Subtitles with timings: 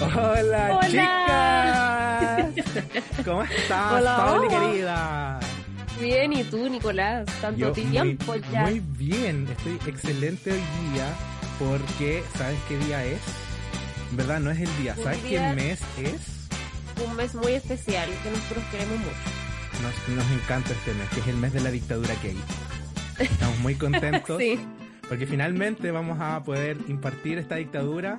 [0.00, 2.50] Hola, Hola.
[2.54, 3.24] chicas.
[3.24, 4.16] ¿Cómo estás, Hola.
[4.16, 5.40] Pauli querida?
[6.00, 7.26] Bien, ¿y tú, Nicolás?
[7.42, 8.62] Tanto Yo tiempo muy, ya.
[8.62, 11.06] muy bien, estoy excelente hoy día
[11.58, 13.20] porque ¿sabes qué día es?
[14.10, 16.48] En verdad no es el día, Un ¿sabes día- qué mes es?
[17.06, 19.10] Un mes muy especial que nosotros queremos mucho.
[19.82, 22.38] Nos, nos encanta este mes, que es el mes de la dictadura gay.
[23.18, 24.58] Estamos muy contentos Sí,
[25.08, 28.18] porque finalmente vamos a poder impartir esta dictadura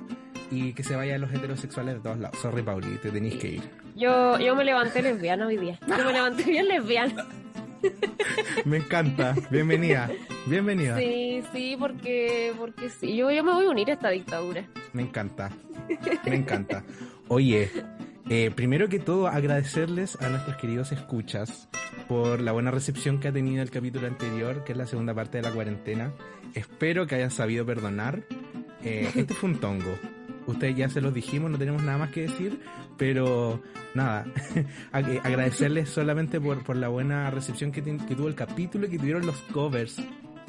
[0.52, 2.38] y que se vayan los heterosexuales de todos lados.
[2.38, 3.62] Sorry, Pauli, te tenéis que ir.
[3.96, 5.78] yo, yo me levanté lesbiana hoy día.
[5.86, 7.26] Yo me levanté bien lesbiana.
[8.64, 10.08] Me encanta, bienvenida,
[10.46, 10.96] bienvenida.
[10.96, 13.16] Sí, sí, porque, porque sí.
[13.16, 14.64] Yo, yo me voy a unir a esta dictadura.
[14.92, 15.50] Me encanta.
[16.24, 16.84] Me encanta.
[17.26, 17.72] Oye,
[18.28, 21.68] eh, primero que todo agradecerles a nuestros queridos escuchas
[22.06, 25.38] por la buena recepción que ha tenido el capítulo anterior, que es la segunda parte
[25.38, 26.12] de la cuarentena.
[26.54, 28.22] Espero que hayan sabido perdonar.
[28.84, 29.98] Eh, este fue un tongo.
[30.46, 32.60] Ustedes ya se los dijimos, no tenemos nada más que decir,
[32.96, 33.60] pero
[33.94, 34.24] nada,
[34.92, 39.24] ag- agradecerles solamente por, por la buena recepción que, tuvo el capítulo y que tuvieron
[39.26, 39.98] los covers.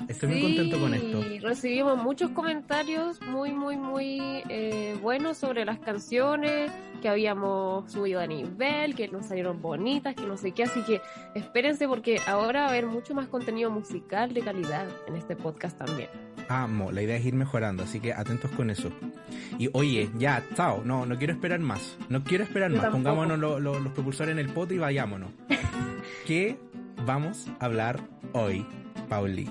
[0.07, 1.23] Estoy muy contento con esto.
[1.23, 6.71] Sí, recibimos muchos comentarios muy, muy, muy eh, buenos sobre las canciones,
[7.01, 10.63] que habíamos subido a nivel, que nos salieron bonitas, que no sé qué.
[10.63, 10.99] Así que
[11.35, 15.77] espérense porque ahora va a haber mucho más contenido musical de calidad en este podcast
[15.77, 16.09] también.
[16.49, 18.91] Amo, la idea es ir mejorando, así que atentos con eso.
[19.57, 21.97] Y oye, ya, chao, no, no quiero esperar más.
[22.09, 22.83] No quiero esperar Yo más.
[22.85, 23.03] tampoco.
[23.03, 25.31] Pongámonos lo- lo- los propulsores en el poto y vayámonos.
[26.27, 26.57] ¿Qué
[27.05, 27.99] vamos a hablar
[28.33, 28.65] hoy,
[29.09, 29.49] Pauli?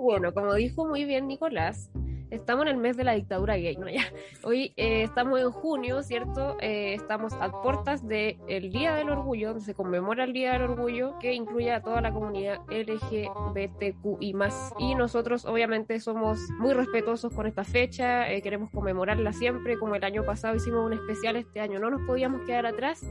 [0.00, 1.90] Bueno, como dijo muy bien Nicolás,
[2.32, 3.86] estamos en el mes de la dictadura gay, ¿no?
[3.92, 4.04] Ya.
[4.42, 6.56] Hoy eh, estamos en junio, ¿cierto?
[6.60, 11.18] Eh, estamos a puertas del Día del Orgullo, donde se conmemora el Día del Orgullo,
[11.18, 14.34] que incluye a toda la comunidad LGBTQI+.
[14.78, 20.04] Y nosotros, obviamente, somos muy respetuosos con esta fecha, eh, queremos conmemorarla siempre, como el
[20.04, 23.04] año pasado hicimos un especial, este año no nos podíamos quedar atrás.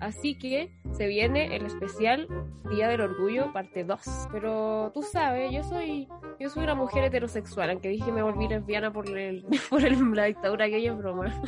[0.00, 2.26] Así que se viene el especial
[2.70, 4.28] Día del Orgullo, parte 2.
[4.32, 6.08] Pero tú sabes, yo soy
[6.40, 10.24] yo soy una mujer heterosexual, aunque dije me volví lesbiana por, el, por el- la
[10.24, 11.42] dictadura gay es broma.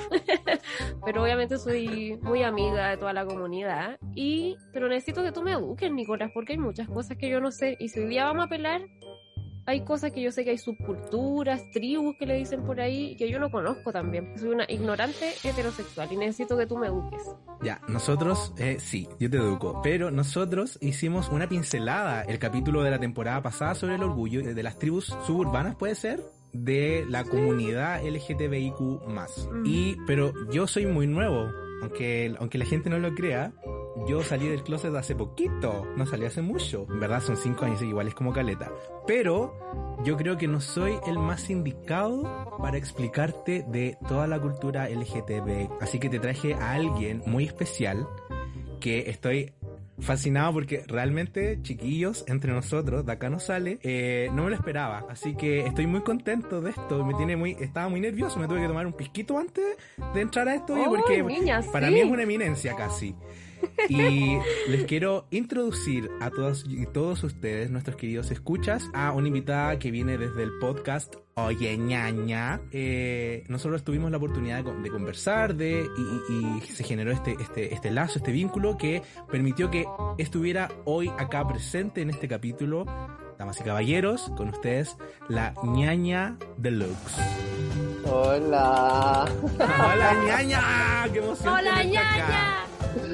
[1.04, 3.98] pero obviamente soy muy amiga de toda la comunidad.
[4.14, 7.50] Y, pero necesito que tú me eduques, Nicolás, porque hay muchas cosas que yo no
[7.50, 7.76] sé.
[7.78, 8.82] Y si hoy día vamos a apelar,
[9.66, 13.30] hay cosas que yo sé que hay subculturas, tribus que le dicen por ahí, que
[13.30, 14.38] yo no conozco también.
[14.38, 17.22] Soy una ignorante heterosexual y necesito que tú me eduques.
[17.62, 22.90] Ya, nosotros, eh, sí, yo te educo, pero nosotros hicimos una pincelada el capítulo de
[22.90, 26.20] la temporada pasada sobre el orgullo de las tribus suburbanas, ¿puede ser?
[26.54, 28.80] De la comunidad LGTBIQ+.
[28.80, 29.66] Mm.
[29.66, 31.50] Y, pero yo soy muy nuevo,
[31.82, 33.52] aunque, aunque la gente no lo crea,
[34.08, 36.86] yo salí del closet hace poquito, no salí hace mucho.
[36.90, 38.72] En verdad son cinco años, igual es como caleta.
[39.06, 39.54] Pero
[40.04, 45.80] yo creo que no soy el más indicado para explicarte de toda la cultura LGTB.
[45.80, 48.06] Así que te traje a alguien muy especial
[48.80, 49.54] que estoy
[50.00, 55.06] fascinado porque realmente, chiquillos, entre nosotros, de acá no sale, eh, no me lo esperaba.
[55.08, 57.04] Así que estoy muy contento de esto.
[57.04, 59.64] Me tiene muy, estaba muy nervioso, me tuve que tomar un pisquito antes
[60.14, 61.94] de entrar a esto, oye, ¡Ay, porque niña, para sí!
[61.94, 63.14] mí es una eminencia casi.
[63.88, 64.38] Y
[64.68, 69.90] les quiero introducir a todos y todos ustedes, nuestros queridos escuchas, a una invitada que
[69.90, 72.60] viene desde el podcast Oye ñaña.
[72.70, 77.10] Eh, nosotros tuvimos la oportunidad de, con- de conversar de, y, y- y se generó
[77.10, 79.84] este, este, este lazo, este vínculo que permitió que
[80.18, 82.86] estuviera hoy acá presente en este capítulo.
[83.36, 84.96] Damas y caballeros, con ustedes,
[85.28, 87.20] la ñaña deluxe.
[88.04, 89.24] Hola.
[89.58, 90.60] ¡Hola ñaña!
[91.12, 91.54] ¡Qué emoción!
[91.54, 92.66] ¡Hola, tenerte acá!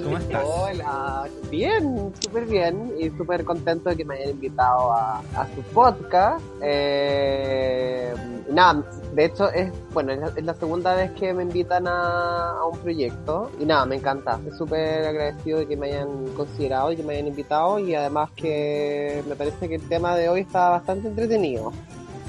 [0.04, 0.44] ¿Cómo estás?
[0.44, 1.28] Hola.
[1.50, 6.44] Bien, súper bien y súper contento de que me hayan invitado a, a su podcast.
[6.62, 8.14] Eh,
[8.50, 8.84] nada,
[9.14, 12.66] de hecho es, bueno, es la, es la segunda vez que me invitan a, a
[12.66, 14.38] un proyecto y nada, me encanta.
[14.44, 18.30] Estoy súper agradecido de que me hayan considerado y que me hayan invitado y además
[18.36, 21.72] que me parece que el tema de hoy está bastante entretenido.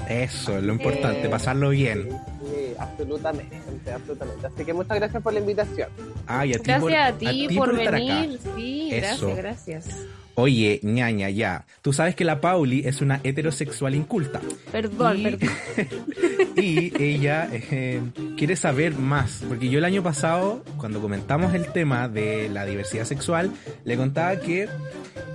[0.08, 2.08] Eso, es lo importante, Eh, pasarlo bien.
[2.72, 3.56] Sí, absolutamente,
[3.92, 4.46] absolutamente.
[4.46, 5.88] Así que muchas gracias por la invitación.
[6.26, 7.90] Ah, y a ti Gracias por, a ti por, acá.
[7.90, 8.38] venir.
[8.54, 9.34] Sí, Eso.
[9.34, 10.06] gracias, gracias.
[10.34, 11.66] Oye, ñaña, ya.
[11.82, 14.40] Tú sabes que la Pauli es una heterosexual inculta.
[14.70, 15.48] Perdón, y, perdón.
[16.56, 18.00] y ella eh,
[18.38, 19.44] quiere saber más.
[19.46, 23.52] Porque yo el año pasado, cuando comentamos el tema de la diversidad sexual,
[23.84, 24.68] le contaba que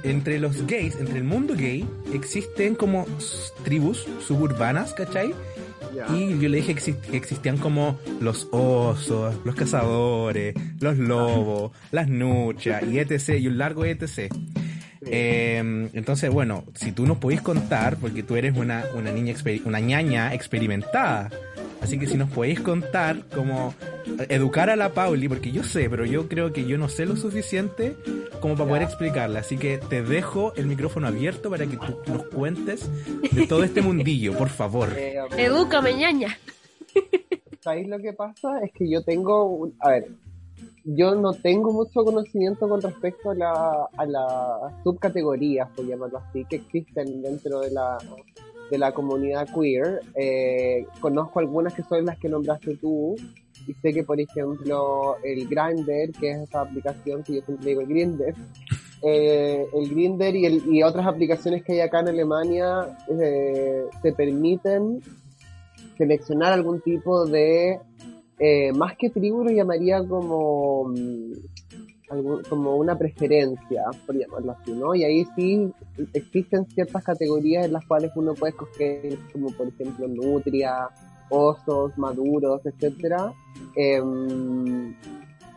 [0.04, 3.06] entre los gays, entre el mundo gay, existen como
[3.64, 5.34] tribus suburbanas, ¿cachai?
[5.98, 6.16] Ya.
[6.16, 11.72] Y yo le dije que exist- que existían como los osos, los cazadores, los lobos,
[11.92, 13.40] las nuchas y etc.
[13.40, 14.32] Y un largo etc.
[15.10, 19.34] Eh, entonces, bueno, si tú nos podéis contar, porque tú eres una, una niña,
[19.66, 21.30] una ñaña experimentada,
[21.88, 23.74] así que si nos podéis contar cómo
[24.30, 27.16] educar a la Pauli, porque yo sé, pero yo creo que yo no sé lo
[27.16, 27.96] suficiente
[28.42, 32.24] como para poder explicarla, así que te dejo el micrófono abierto para que tú nos
[32.28, 32.90] cuentes
[33.32, 34.90] de todo este mundillo, por favor.
[34.98, 36.38] Eh, Edúcame, ñaña.
[37.62, 38.60] ¿Sabéis lo que pasa?
[38.64, 40.08] Es que yo tengo, un- a ver,
[40.84, 46.46] yo no tengo mucho conocimiento con respecto a la, a las subcategorías, por llamarlo así,
[46.46, 47.98] que existen dentro de la,
[48.70, 50.02] de la comunidad queer.
[50.16, 53.16] Eh, conozco algunas que son las que nombraste tú,
[53.68, 57.82] y sé que, por ejemplo, el Grindr, que es esa aplicación que yo siempre digo
[57.82, 58.34] el Grindr,
[59.04, 65.02] eh, el Grindr y, otras aplicaciones que hay acá en Alemania eh, te permiten
[65.98, 67.80] seleccionar algún tipo de
[68.76, 71.32] más que tribu lo llamaría como mm,
[72.50, 75.72] como una preferencia por llamarlo así no y ahí sí
[76.14, 80.90] existen ciertas categorías en las cuales uno puede escoger como por ejemplo nutria
[81.30, 83.34] osos maduros etcétera.
[83.76, 84.96] Em,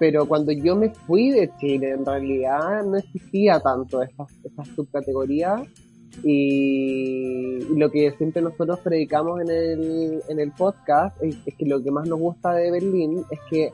[0.00, 5.68] pero cuando yo me fui de Chile en realidad no existía tanto estas estas subcategorías
[6.24, 11.92] y, lo que siempre nosotros predicamos en el, en el podcast es que lo que
[11.92, 13.72] más nos gusta de Berlín es que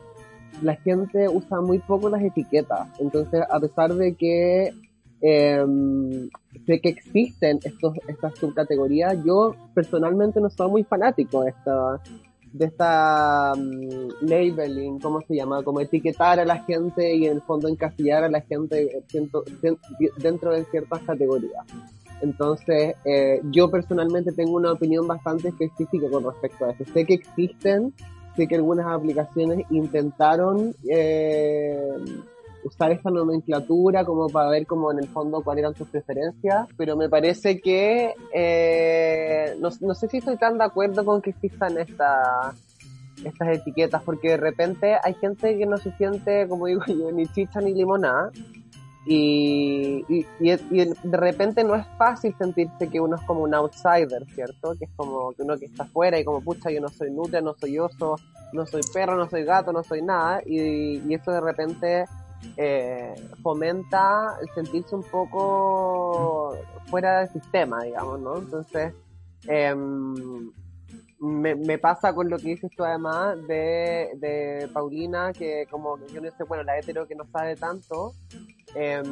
[0.62, 2.88] la gente usa muy poco las etiquetas.
[2.99, 4.73] Entonces, a pesar de que
[5.20, 6.29] em,
[6.67, 12.00] sé que existen estos, estas subcategorías, yo personalmente no soy muy fanático de esta,
[12.53, 15.62] de esta mm, labeling, ¿cómo se llama?
[15.62, 19.44] Como etiquetar a la gente y en el fondo encasillar a la gente dentro,
[20.19, 21.64] dentro de ciertas categorías.
[22.23, 26.85] Entonces, eh, yo personalmente tengo una opinión bastante específica con respecto a eso.
[26.93, 27.93] Sé que existen,
[28.36, 31.92] sé que algunas aplicaciones intentaron eh,
[32.64, 36.96] usar esta nomenclatura como para ver como en el fondo cuáles eran sus preferencias, pero
[36.96, 41.78] me parece que eh, no, no sé si estoy tan de acuerdo con que existan
[41.78, 42.54] estas
[43.24, 47.26] estas etiquetas, porque de repente hay gente que no se siente, como digo yo, ni
[47.26, 48.30] chicha ni limonada,
[49.06, 54.26] y, y, y, de repente no es fácil sentirse que uno es como un outsider,
[54.35, 54.75] ¿cierto?
[54.76, 57.41] Que es como que uno que está afuera y como, pucha, yo no soy nutria,
[57.41, 58.17] no soy oso,
[58.53, 62.05] no soy perro, no soy gato, no soy nada, y, y eso de repente
[62.56, 66.56] eh, fomenta el sentirse un poco
[66.87, 68.38] fuera del sistema, digamos, ¿no?
[68.38, 68.93] Entonces,
[69.47, 69.75] eh,
[71.18, 76.30] me, pasa con lo que dices tú además de, de Paulina, que como yo no
[76.36, 78.12] sé, bueno, la hetero que no sabe tanto,
[78.74, 79.02] eh,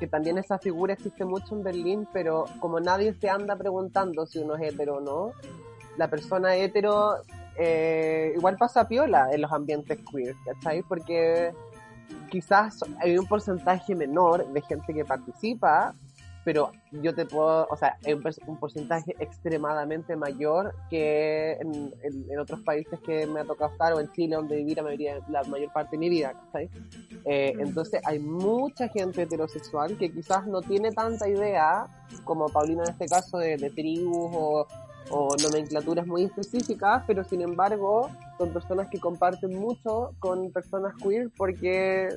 [0.00, 4.40] que también esa figura existe mucho en Berlín, pero como nadie se anda preguntando si
[4.40, 5.32] uno es hetero o no,
[5.96, 7.16] la persona hetero
[7.56, 10.82] eh, igual pasa piola en los ambientes queer, ¿cachai?
[10.82, 11.52] Porque
[12.30, 15.94] quizás hay un porcentaje menor de gente que participa,
[16.44, 22.30] pero yo te puedo, o sea, hay un, un porcentaje extremadamente mayor que en, en,
[22.30, 25.18] en, otros países que me ha tocado estar, o en Chile, donde viví la, mayoría,
[25.28, 26.70] la mayor parte de mi vida, ¿sabes?
[27.24, 31.86] Eh, entonces hay mucha gente heterosexual que quizás no tiene tanta idea,
[32.24, 34.66] como Paulina en este caso, de, de tribus o,
[35.10, 41.30] o nomenclaturas muy específicas, pero sin embargo son personas que comparten mucho con personas queer
[41.36, 42.08] porque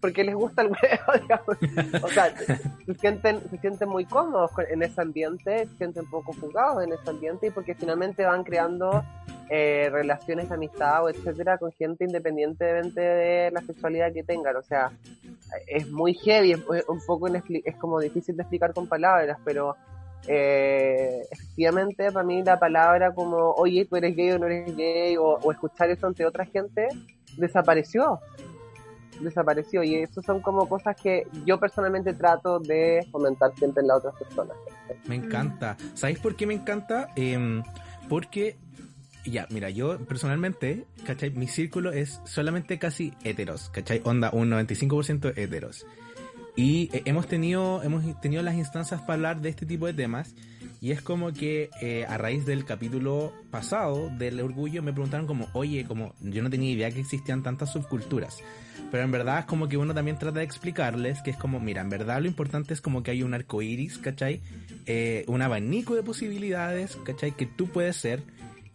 [0.00, 2.02] porque les gusta el huevo, digamos.
[2.02, 6.84] O sea, se sienten, se sienten muy cómodos en ese ambiente, se sienten poco jugados
[6.84, 9.04] en ese ambiente y porque finalmente van creando
[9.50, 14.56] eh, relaciones de amistad o etcétera con gente independientemente de la sexualidad que tengan.
[14.56, 14.90] O sea,
[15.66, 19.76] es muy heavy, es un poco es como difícil de explicar con palabras, pero
[20.26, 25.16] eh, efectivamente para mí la palabra como oye tú eres gay o no eres gay
[25.16, 26.88] o, o escuchar eso ante otra gente
[27.38, 28.20] desapareció
[29.20, 33.98] desapareció y eso son como cosas que yo personalmente trato de fomentar siempre en las
[33.98, 34.56] otras personas.
[35.06, 35.76] Me encanta.
[35.94, 37.08] ¿Sabéis por qué me encanta?
[37.16, 37.62] Eh,
[38.08, 38.56] porque,
[39.24, 41.30] ya, mira, yo personalmente, ¿cachai?
[41.30, 44.02] Mi círculo es solamente casi heteros, ¿cachai?
[44.04, 45.86] Onda, un 95% heteros.
[46.56, 50.34] Y eh, hemos tenido, hemos tenido las instancias para hablar de este tipo de temas.
[50.82, 55.48] Y es como que eh, a raíz del capítulo pasado del orgullo me preguntaron como,
[55.52, 58.38] oye, como yo no tenía idea que existían tantas subculturas.
[58.90, 61.82] Pero en verdad es como que uno también trata de explicarles que es como, mira,
[61.82, 64.40] en verdad lo importante es como que hay un arco iris, ¿cachai?
[64.86, 67.32] Eh, un abanico de posibilidades, ¿cachai?
[67.32, 68.22] Que tú puedes ser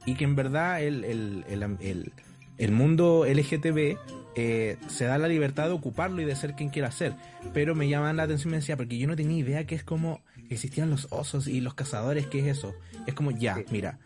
[0.05, 2.11] y que en verdad el, el, el,
[2.59, 3.97] el mundo LGTB
[4.35, 7.13] eh, se da la libertad de ocuparlo y de ser quien quiera ser.
[7.53, 9.83] Pero me llaman la atención y me decía, porque yo no tenía idea que es
[9.83, 12.75] como existían los osos y los cazadores, ¿qué es eso?
[13.07, 13.97] Es como, ya, mira,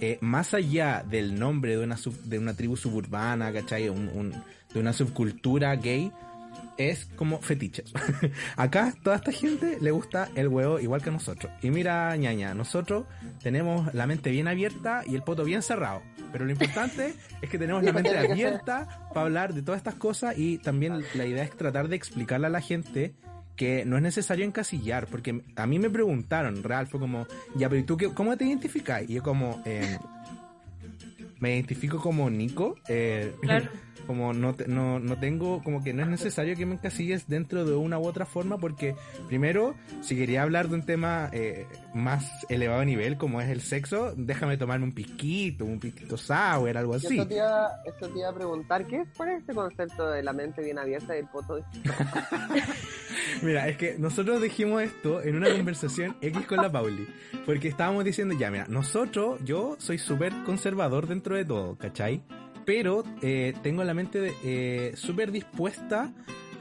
[0.00, 3.88] eh, más allá del nombre de una, de una tribu suburbana, ¿cachai?
[3.88, 4.32] Un,
[4.72, 6.10] de una subcultura gay,
[6.76, 7.92] es como fetiches.
[8.56, 11.52] Acá toda esta gente le gusta el huevo igual que a nosotros.
[11.62, 13.06] Y mira, ñaña, nosotros
[13.42, 16.02] tenemos la mente bien abierta y el poto bien cerrado.
[16.32, 20.36] Pero lo importante es que tenemos la mente abierta para hablar de todas estas cosas
[20.38, 23.14] y también la idea es tratar de explicarle a la gente
[23.56, 27.80] que no es necesario encasillar, porque a mí me preguntaron, real, fue como, ya, pero
[27.80, 29.02] ¿y tú qué, cómo te identificas?
[29.08, 29.98] Y yo como, eh,
[31.38, 33.68] me identifico como Nico, eh, claro.
[34.06, 37.74] Como no, no, no tengo, como que no es necesario que me encasilles dentro de
[37.74, 38.94] una u otra forma, porque
[39.28, 43.60] primero, si quería hablar de un tema eh, más elevado a nivel, como es el
[43.60, 47.18] sexo, déjame tomarme un piquito, un piquito sour, algo así.
[47.18, 50.32] Eso te, iba, eso te iba a preguntar, ¿qué es por este concepto de la
[50.32, 51.58] mente bien abierta y el poto?
[53.42, 57.06] mira, es que nosotros dijimos esto en una conversación X con la Pauli,
[57.46, 62.22] porque estábamos diciendo, ya, mira, nosotros, yo soy súper conservador dentro de todo, ¿cachai?
[62.64, 66.12] Pero eh, tengo la mente eh, súper dispuesta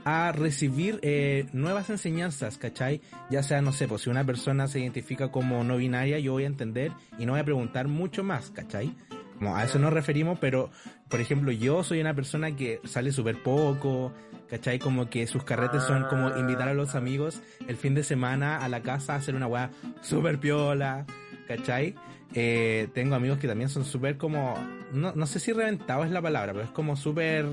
[0.04, 3.02] a recibir eh, nuevas enseñanzas, ¿cachai?
[3.30, 6.44] Ya sea, no sé, pues si una persona se identifica como no binaria, yo voy
[6.44, 8.96] a entender y no voy a preguntar mucho más, ¿cachai?
[9.38, 10.70] Como a eso nos referimos, pero,
[11.08, 14.14] por ejemplo, yo soy una persona que sale súper poco,
[14.50, 14.80] ¿cachai?
[14.80, 18.70] Como que sus carretes son como invitar a los amigos el fin de semana a
[18.70, 21.06] la casa a hacer una weá súper piola,
[21.48, 21.96] ¿cachai?
[22.34, 24.56] Eh, tengo amigos que también son súper como,
[24.94, 27.46] no, no sé si reventado es la palabra, pero es como súper,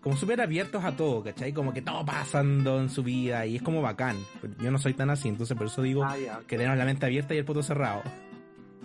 [0.00, 1.52] como súper abiertos a todo, ¿cachai?
[1.52, 4.16] Como que todo pasando en su vida y es como bacán.
[4.60, 6.16] Yo no soy tan así, entonces por eso digo Ah,
[6.46, 8.02] que tenemos la mente abierta y el poto cerrado.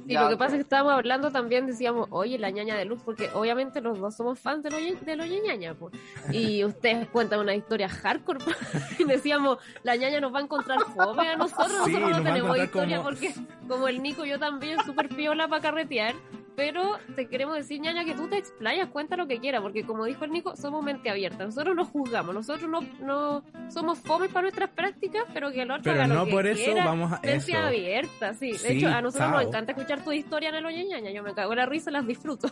[0.08, 2.86] Y Ya, lo que pasa es que estábamos hablando también, decíamos, oye, la ñaña de
[2.86, 5.94] luz, porque obviamente los dos somos fans de los de los ñaña, pues.
[6.32, 8.40] Y ustedes cuentan una historia hardcore,
[9.00, 12.58] y decíamos, la ñaña nos va a encontrar fome a nosotros, Sí, nosotros no tenemos
[12.58, 13.34] historia como- porque
[13.68, 16.14] como el Nico yo también súper piola para carretear,
[16.56, 20.06] pero te queremos decir, ñaña, que tú te explayas, cuenta lo que quieras, porque como
[20.06, 24.44] dijo el Nico, somos mente abierta, nosotros no juzgamos, nosotros no, no somos fomes para
[24.44, 26.86] nuestras prácticas, pero que el otro Pero haga lo no que por eso quiera.
[26.86, 27.58] vamos a Mente eso.
[27.58, 28.52] abierta, sí.
[28.52, 29.50] De Sí, hecho, a nosotros nos chao.
[29.50, 31.12] encanta escuchar tu historia en el Oye Ñaña.
[31.12, 32.48] Yo me cago en la risa, las disfruto.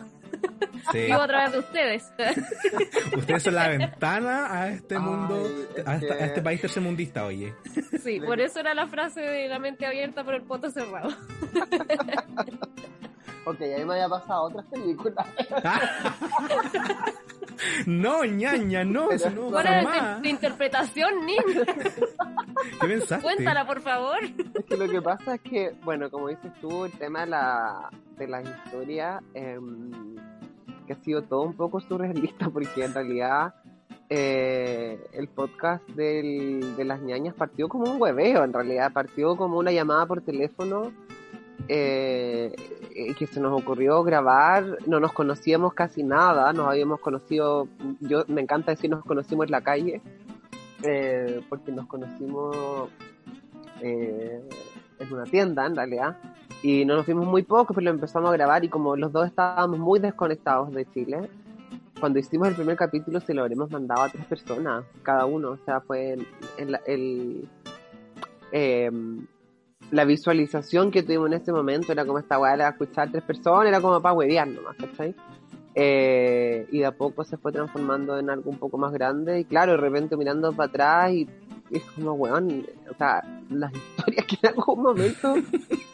[0.92, 0.98] Sí.
[1.06, 2.12] Vivo a través de ustedes.
[3.16, 5.46] Ustedes son la ventana a este Ay, mundo,
[5.76, 7.54] es a, esta- que- a este país tercermundista, oye.
[8.02, 11.08] Sí, por eso era la frase de la mente abierta pero el poto cerrado.
[13.46, 15.26] Ok, ahí me había pasado otras películas.
[17.86, 20.22] no, ñaña, no, Pero- eso no, Fuera de, jamás.
[20.22, 21.42] de interpretación, niña.
[22.80, 23.22] ¿Qué pensaste?
[23.22, 24.18] Cuéntala, por favor.
[24.22, 27.90] Es que lo que pasa es que, bueno, como dices tú, el tema de la,
[28.16, 29.90] de la historia, em,
[30.86, 33.54] que ha sido todo un poco surrealista, porque en realidad
[34.10, 39.58] eh, el podcast del- de las ñañas partió como un hueveo, en realidad partió como
[39.58, 40.92] una llamada por teléfono
[41.68, 42.54] eh,
[42.94, 47.68] eh, que se nos ocurrió grabar, no nos conocíamos casi nada, nos habíamos conocido,
[48.00, 50.00] yo me encanta decir nos conocimos en la calle,
[50.82, 52.90] eh, porque nos conocimos
[53.80, 54.40] eh,
[54.98, 56.18] en una tienda en realidad
[56.62, 59.26] y no nos vimos muy poco pero lo empezamos a grabar y como los dos
[59.26, 61.30] estábamos muy desconectados de Chile
[61.98, 65.56] cuando hicimos el primer capítulo se lo habremos mandado a tres personas cada uno o
[65.64, 66.26] sea fue el,
[66.58, 67.48] el, el,
[68.52, 69.26] em,
[69.90, 73.68] la visualización que tuvimos en ese momento era como esta weá era escuchar tres personas
[73.68, 75.14] era como para huevear nomás ¿cachai?
[75.76, 79.44] Eh, y de a poco se fue transformando en algo un poco más grande y
[79.44, 81.28] claro de repente mirando para atrás y
[81.70, 85.34] y es como, weón, o sea, las historias que en algún momento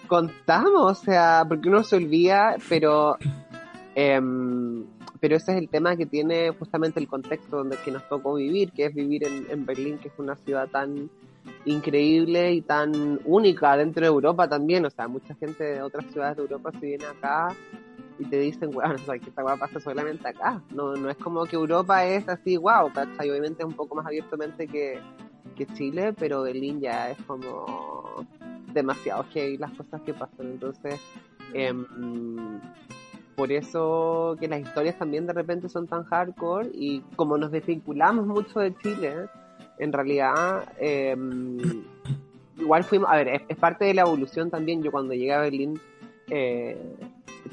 [0.06, 3.16] contamos, o sea, porque uno se olvida, pero
[3.94, 4.84] em,
[5.20, 8.72] pero ese es el tema que tiene justamente el contexto donde que nos tocó vivir,
[8.72, 11.10] que es vivir en, en Berlín, que es una ciudad tan
[11.64, 16.36] increíble y tan única dentro de Europa también, o sea, mucha gente de otras ciudades
[16.36, 17.54] de Europa se viene acá
[18.18, 21.16] y te dicen, weón, o sea, que esta weá pasa solamente acá, no, no es
[21.16, 23.30] como que Europa es así, wow, ¿cachai?
[23.30, 25.00] Obviamente es un poco más abiertamente que,
[25.56, 28.26] que Chile, pero Berlín ya es como
[28.72, 30.46] demasiado hay las cosas que pasan.
[30.46, 31.00] Entonces,
[31.52, 32.60] em,
[33.34, 38.26] por eso que las historias también de repente son tan hardcore y como nos desvinculamos
[38.26, 39.28] mucho de Chile,
[39.80, 41.16] en realidad, eh,
[42.58, 44.82] igual fuimos, a ver, es, es, parte de la evolución también.
[44.82, 45.80] Yo cuando llegué a Berlín,
[46.28, 46.76] eh,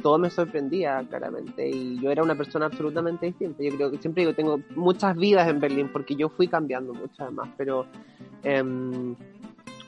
[0.02, 3.64] todo me sorprendía claramente y yo era una persona absolutamente distinta.
[3.64, 7.24] Yo creo que siempre digo, tengo muchas vidas en Berlín porque yo fui cambiando mucho
[7.24, 7.86] además, pero...
[8.44, 9.16] Eh,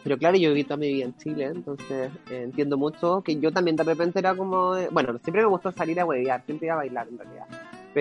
[0.04, 3.52] pero claro, yo viví toda mi vida en Chile, entonces eh, entiendo mucho que yo
[3.52, 6.76] también de repente era como, de, bueno, siempre me gustó salir a huevear, siempre iba
[6.76, 7.48] a bailar en realidad.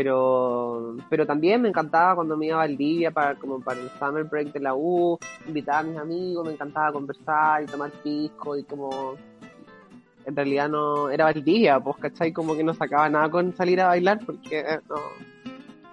[0.00, 4.22] Pero, pero también me encantaba cuando me iba a Valdivia para, como para el summer
[4.22, 8.62] break de la U, invitar a mis amigos, me encantaba conversar y tomar pisco y
[8.62, 9.16] como
[10.24, 12.32] en realidad no era Valdivia, pues, ¿cachai?
[12.32, 14.94] Como que no sacaba nada con salir a bailar porque no,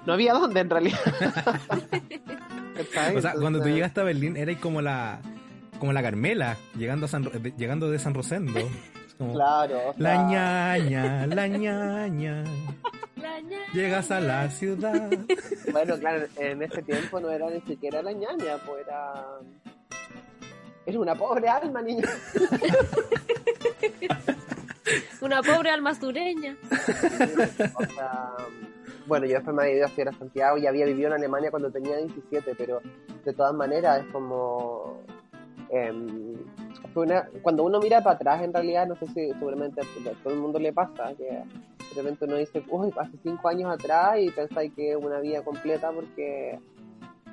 [0.05, 1.00] no había dónde en realidad.
[3.15, 5.19] o sea, cuando tú llegaste a Berlín eras como la
[5.79, 7.24] como la Carmela, llegando, a San,
[7.57, 8.59] llegando de San Rosendo.
[9.17, 9.93] Como, claro.
[9.98, 12.43] La ñaña, la ñaña.
[13.74, 15.10] Llegas a la ciudad.
[15.72, 19.25] Bueno, claro, en ese tiempo no era ni siquiera la ñaña, pues era.
[20.86, 22.07] Era una pobre alma, niña.
[25.22, 26.55] una pobre alma sureña.
[27.75, 28.34] o sea,
[29.07, 31.51] bueno, yo después me había ido a estudiar a Santiago y había vivido en Alemania
[31.51, 32.81] cuando tenía 17, pero
[33.24, 35.01] de todas maneras es como
[35.69, 35.91] eh,
[36.96, 40.39] una, cuando uno mira para atrás, en realidad, no sé si seguramente a todo el
[40.39, 44.74] mundo le pasa, que de repente uno dice, uy, hace cinco años atrás y pensáis
[44.74, 46.60] que es una vida completa porque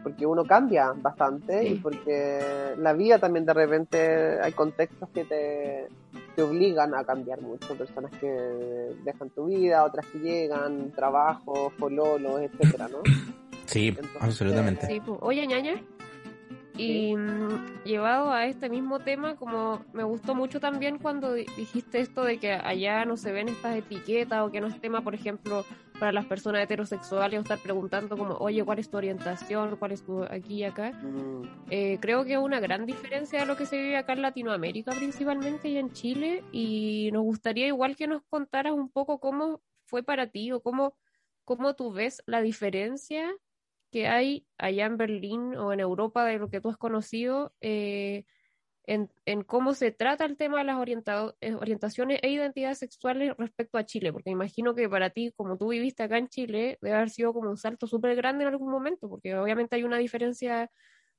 [0.02, 1.68] porque uno cambia bastante sí.
[1.68, 5.86] y porque la vida también de repente hay contextos que te,
[6.34, 8.26] te obligan a cambiar mucho, personas que
[9.04, 12.98] dejan tu vida, otras que llegan, trabajo, pololos, etcétera, ¿no?
[13.66, 14.86] Sí, Entonces, absolutamente.
[14.86, 15.80] Sí, pues, oye, ñaña,
[16.76, 22.24] y mmm, llevado a este mismo tema, como me gustó mucho también cuando dijiste esto
[22.24, 25.64] de que allá no se ven estas etiquetas o que no es tema, por ejemplo,
[25.98, 29.76] para las personas heterosexuales o estar preguntando como, oye, ¿cuál es tu orientación?
[29.76, 30.92] ¿Cuál es tu aquí y acá?
[30.92, 31.42] Mm.
[31.70, 34.92] Eh, creo que es una gran diferencia de lo que se vive acá en Latinoamérica
[34.92, 40.02] principalmente y en Chile y nos gustaría igual que nos contaras un poco cómo fue
[40.02, 40.96] para ti o cómo,
[41.44, 43.30] cómo tú ves la diferencia
[43.92, 48.24] que hay allá en Berlín o en Europa de lo que tú has conocido eh,
[48.84, 53.84] en, en, cómo se trata el tema de las orientaciones e identidades sexuales respecto a
[53.84, 57.32] Chile, porque imagino que para ti, como tú viviste acá en Chile, debe haber sido
[57.32, 60.70] como un salto súper grande en algún momento, porque obviamente hay una diferencia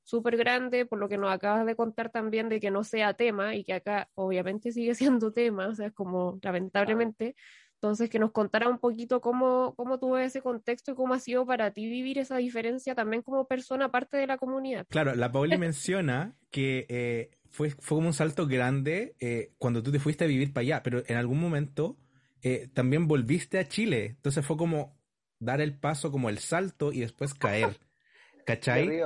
[0.02, 3.54] súper grande, por lo que nos acabas de contar también de que no sea tema
[3.54, 7.36] y que acá obviamente sigue siendo tema, o sea, es como lamentablemente.
[7.84, 11.44] Entonces, que nos contara un poquito cómo, cómo ves ese contexto y cómo ha sido
[11.44, 14.86] para ti vivir esa diferencia también como persona parte de la comunidad.
[14.88, 19.92] Claro, la Pauli menciona que eh, fue, fue como un salto grande eh, cuando tú
[19.92, 21.98] te fuiste a vivir para allá, pero en algún momento
[22.40, 24.06] eh, también volviste a Chile.
[24.06, 24.96] Entonces fue como
[25.38, 27.78] dar el paso, como el salto y después caer.
[28.46, 29.02] ¿Cachai?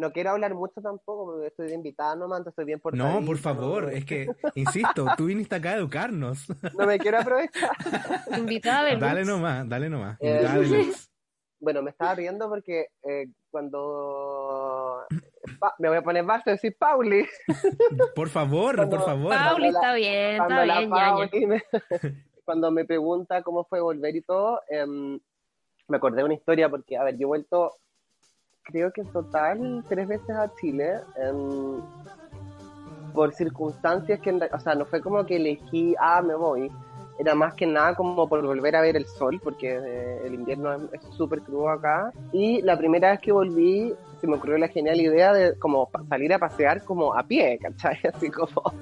[0.00, 3.36] No quiero hablar mucho tampoco porque estoy de invitada nomás, estoy bien por No, por
[3.36, 6.46] favor, es que, insisto, tú viniste acá a educarnos.
[6.76, 7.70] No me quiero aprovechar.
[8.38, 10.16] invitada de Dale nomás, dale nomás.
[10.20, 10.42] Eh,
[11.60, 15.04] bueno, me estaba riendo porque eh, cuando...
[15.58, 17.26] Pa me voy a poner más a decir Pauli.
[18.14, 19.34] Por favor, cuando, por favor.
[19.34, 21.62] Pauli está bien, está bien, Pauli me,
[22.44, 26.96] Cuando me pregunta cómo fue volver y todo, eh, me acordé de una historia porque,
[26.96, 27.72] a ver, yo he vuelto
[28.70, 31.80] creo que en total tres veces a Chile en,
[33.12, 36.70] por circunstancias que, o sea, no fue como que elegí, ah, me voy,
[37.20, 40.74] era más que nada como por volver a ver el sol, porque eh, el invierno
[40.90, 42.10] es súper crudo acá.
[42.32, 46.32] Y la primera vez que volví, se me ocurrió la genial idea de como salir
[46.32, 47.98] a pasear como a pie, ¿cachai?
[48.14, 48.72] Así como...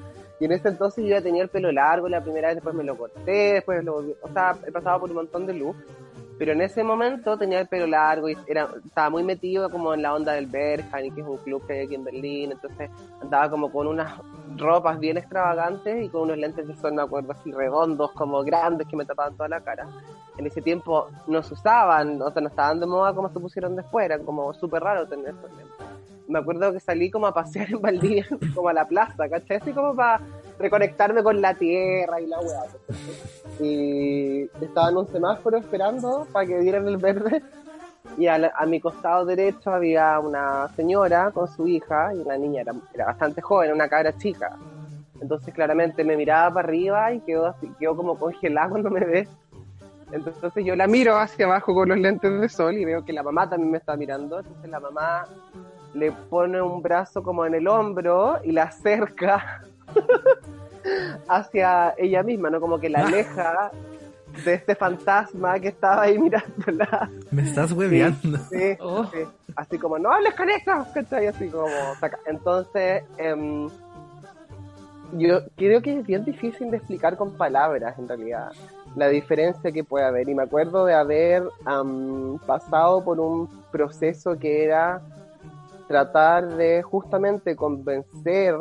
[0.41, 2.85] Y en ese entonces yo ya tenía el pelo largo, la primera vez después me
[2.85, 5.75] lo corté, después lo volví, o sea, he pasado por un montón de luz
[6.39, 10.03] pero en ese momento tenía el pelo largo y era, estaba muy metido como en
[10.03, 13.51] la onda del Berghain, que es un club que hay aquí en Berlín, entonces andaba
[13.51, 14.21] como con unas
[14.57, 18.87] ropas bien extravagantes y con unos lentes de sol, me acuerdo, así redondos, como grandes
[18.87, 19.89] que me tapaban toda la cara.
[20.37, 23.75] En ese tiempo no se usaban, o sea, no estaban de moda como se pusieron
[23.75, 25.88] después, era como súper raro tener esos lentes.
[26.29, 29.57] Me acuerdo que salí como a pasear en Valdivia, como a la plaza, ¿cachai?
[29.57, 30.21] Así como para
[30.59, 32.65] reconectarme con la tierra y la weá.
[33.61, 37.43] Y estaba en un semáforo esperando para que dieran el verde.
[38.17, 42.63] Y a, a, mi costado derecho había una señora con su hija, y la niña
[42.63, 44.57] era, era bastante joven, una cabra chica.
[45.21, 49.29] Entonces claramente me miraba para arriba y quedó, así, quedó como congelada cuando me ve.
[50.13, 53.23] Entonces yo la miro hacia abajo con los lentes de sol y veo que la
[53.23, 54.39] mamá también me está mirando.
[54.39, 55.25] Entonces la mamá
[55.99, 59.63] le pone un brazo como en el hombro y la acerca
[61.29, 62.61] hacia ella misma, ¿no?
[62.61, 63.71] Como que la aleja
[64.45, 67.11] de este fantasma que estaba ahí mirándola.
[67.31, 68.39] Me estás hueveando.
[68.51, 69.05] Sí, Oh.
[69.07, 69.19] sí.
[69.57, 71.27] Así como, no hables con eso, ¿cachai?
[71.27, 71.67] Así como,
[71.99, 72.19] saca.
[72.27, 73.69] Entonces, em,
[75.15, 78.53] yo creo que es bien difícil de explicar con palabras, en realidad,
[78.95, 80.29] la diferencia que puede haber.
[80.29, 85.01] Y me acuerdo de haber am, pasado por un proceso que era
[85.89, 88.55] tratar de justamente convencer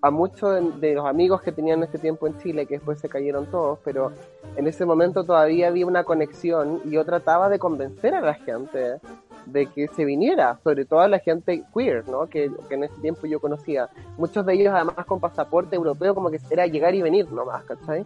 [0.00, 3.08] a muchos de, los amigos que tenían en ese tiempo en Chile, que después se
[3.08, 4.12] cayeron todos, pero
[4.56, 9.00] en ese momento todavía había una conexión y yo trataba de convencer a la gente
[9.46, 12.26] de que se viniera, sobre todo a la gente queer, ¿no?
[12.26, 13.88] Que, que en ese tiempo yo conocía.
[14.16, 18.04] Muchos de ellos además con pasaporte europeo, como que era llegar y venir nomás, ¿cachai?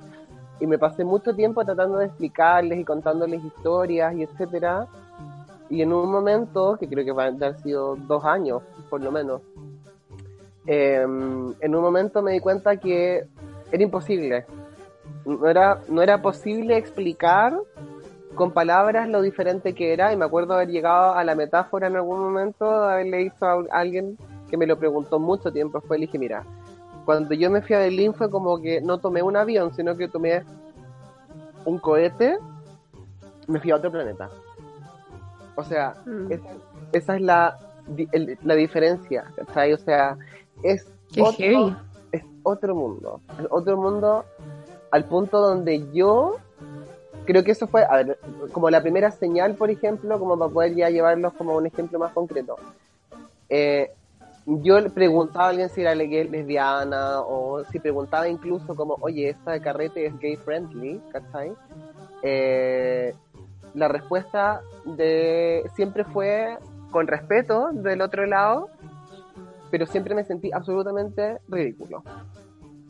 [0.60, 4.86] Y me pasé mucho tiempo tratando de explicarles y contándoles historias y etcétera.
[5.70, 9.12] Y en un momento, que creo que va a haber sido dos años, por lo
[9.12, 9.40] menos,
[10.66, 13.24] eh, en un momento me di cuenta que
[13.72, 14.44] era imposible.
[15.24, 17.56] No era, no era posible explicar
[18.34, 21.96] con palabras lo diferente que era y me acuerdo haber llegado a la metáfora en
[21.96, 24.16] algún momento, haberle dicho a alguien
[24.48, 26.44] que me lo preguntó mucho tiempo después, le dije, mira,
[27.04, 30.08] cuando yo me fui a Berlín fue como que no tomé un avión, sino que
[30.08, 30.42] tomé
[31.64, 32.38] un cohete,
[33.46, 34.28] me fui a otro planeta.
[35.56, 36.32] O sea, Mm.
[36.32, 36.48] esa,
[36.92, 37.56] esa es la,
[38.12, 39.72] el- la diferencia, ¿cachai?
[39.72, 40.16] O sea,
[40.62, 41.76] es Qué otro, heavy.
[42.12, 44.24] es otro mundo, es otro mundo
[44.90, 46.36] al punto donde yo
[47.26, 48.18] creo que eso fue, a ver,
[48.52, 52.12] como la primera señal, por ejemplo, como para poder ya llevarlos como un ejemplo más
[52.12, 52.56] concreto.
[53.48, 53.90] Eh,
[54.46, 59.28] yo le preguntaba a alguien si era le- lesbiana o si preguntaba incluso como, oye,
[59.30, 61.52] esta de carrete es gay friendly, ¿cachai?
[62.22, 63.14] Eh,
[63.74, 66.58] la respuesta de siempre fue
[66.90, 68.68] con respeto del otro lado,
[69.70, 72.02] pero siempre me sentí absolutamente ridículo.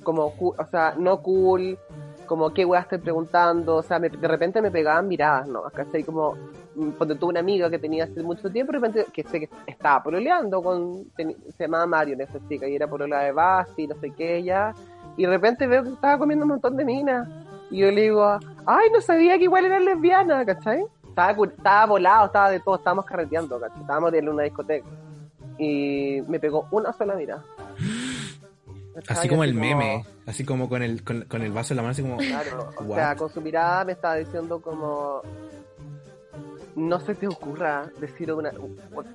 [0.03, 1.79] Como, o sea, no cool,
[2.27, 5.63] como qué weá estoy preguntando, o sea, me- de repente me pegaban miradas, ¿no?
[5.65, 6.05] ¿Cachai?
[6.05, 6.37] Como,
[6.75, 9.49] mm, cuando tuve una amiga que tenía hace mucho tiempo, de repente, que sé que
[9.67, 13.97] estaba pololeando con, teni- se llamaba Marion esa chica, y era polola de Basti, no
[13.97, 14.73] sé qué, ella,
[15.19, 17.29] y de repente veo que estaba comiendo un montón de minas,
[17.71, 20.85] y yo le digo, ay, no sabía que igual era lesbiana, ¿cachai?
[21.09, 23.81] Estaba, estaba volado, estaba de todo, estábamos carreteando, ¿cachai?
[23.81, 24.87] Estábamos en una discoteca,
[25.59, 27.45] y me pegó una sola mirada.
[29.09, 31.93] Así como el meme, así como con el, con, con el vaso en la mano,
[31.93, 32.17] así como...
[32.19, 32.97] Claro, o What?
[32.97, 35.23] sea, con su mirada me estaba diciendo como
[36.77, 38.53] no se te ocurra decir una,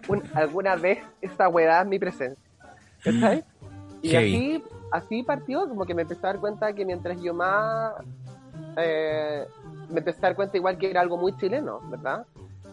[0.07, 2.43] un- alguna vez esta weá en mi presencia.
[3.03, 3.43] ¿Cachai?
[4.01, 4.35] Y Heavy.
[4.35, 7.93] así, así partió, como que me empecé a dar cuenta que mientras yo más
[8.77, 9.45] eh,
[9.89, 12.25] me empecé a dar cuenta igual que era algo muy chileno, ¿verdad?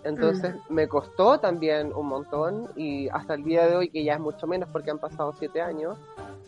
[0.05, 4.21] Entonces me costó también un montón y hasta el día de hoy, que ya es
[4.21, 5.97] mucho menos porque han pasado siete años,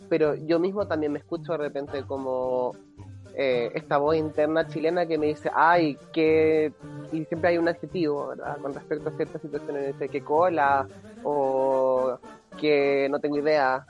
[0.09, 2.73] pero yo mismo también me escucho de repente como
[3.33, 6.73] eh, esta voz interna chilena que me dice, ay, que...
[7.11, 8.57] Y siempre hay un adjetivo, ¿verdad?
[8.61, 10.87] Con respecto a ciertas situaciones, dice que cola
[11.23, 12.17] o
[12.57, 13.85] que no tengo idea.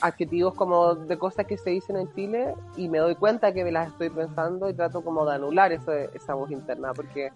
[0.00, 3.72] Adjetivos como de cosas que se dicen en Chile y me doy cuenta que me
[3.72, 7.30] las estoy pensando y trato como de anular eso, esa voz interna, porque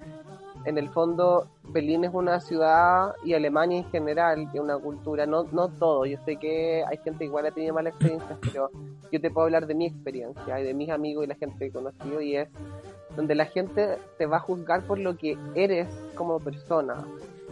[0.64, 5.44] en el fondo Berlín es una ciudad y Alemania en general que una cultura, no,
[5.53, 8.70] no todo, yo sé que hay gente igual ha tenido malas experiencias, pero
[9.11, 11.72] yo te puedo hablar de mi experiencia y de mis amigos y la gente que
[11.72, 12.48] conocido y es
[13.16, 16.96] donde la gente te va a juzgar por lo que eres como persona,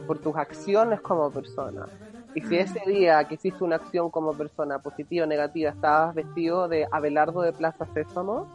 [0.07, 1.87] por tus acciones como persona.
[2.34, 6.68] Y si ese día que hiciste una acción como persona, positiva o negativa, estabas vestido
[6.68, 8.46] de Abelardo de Plaza Sésamo,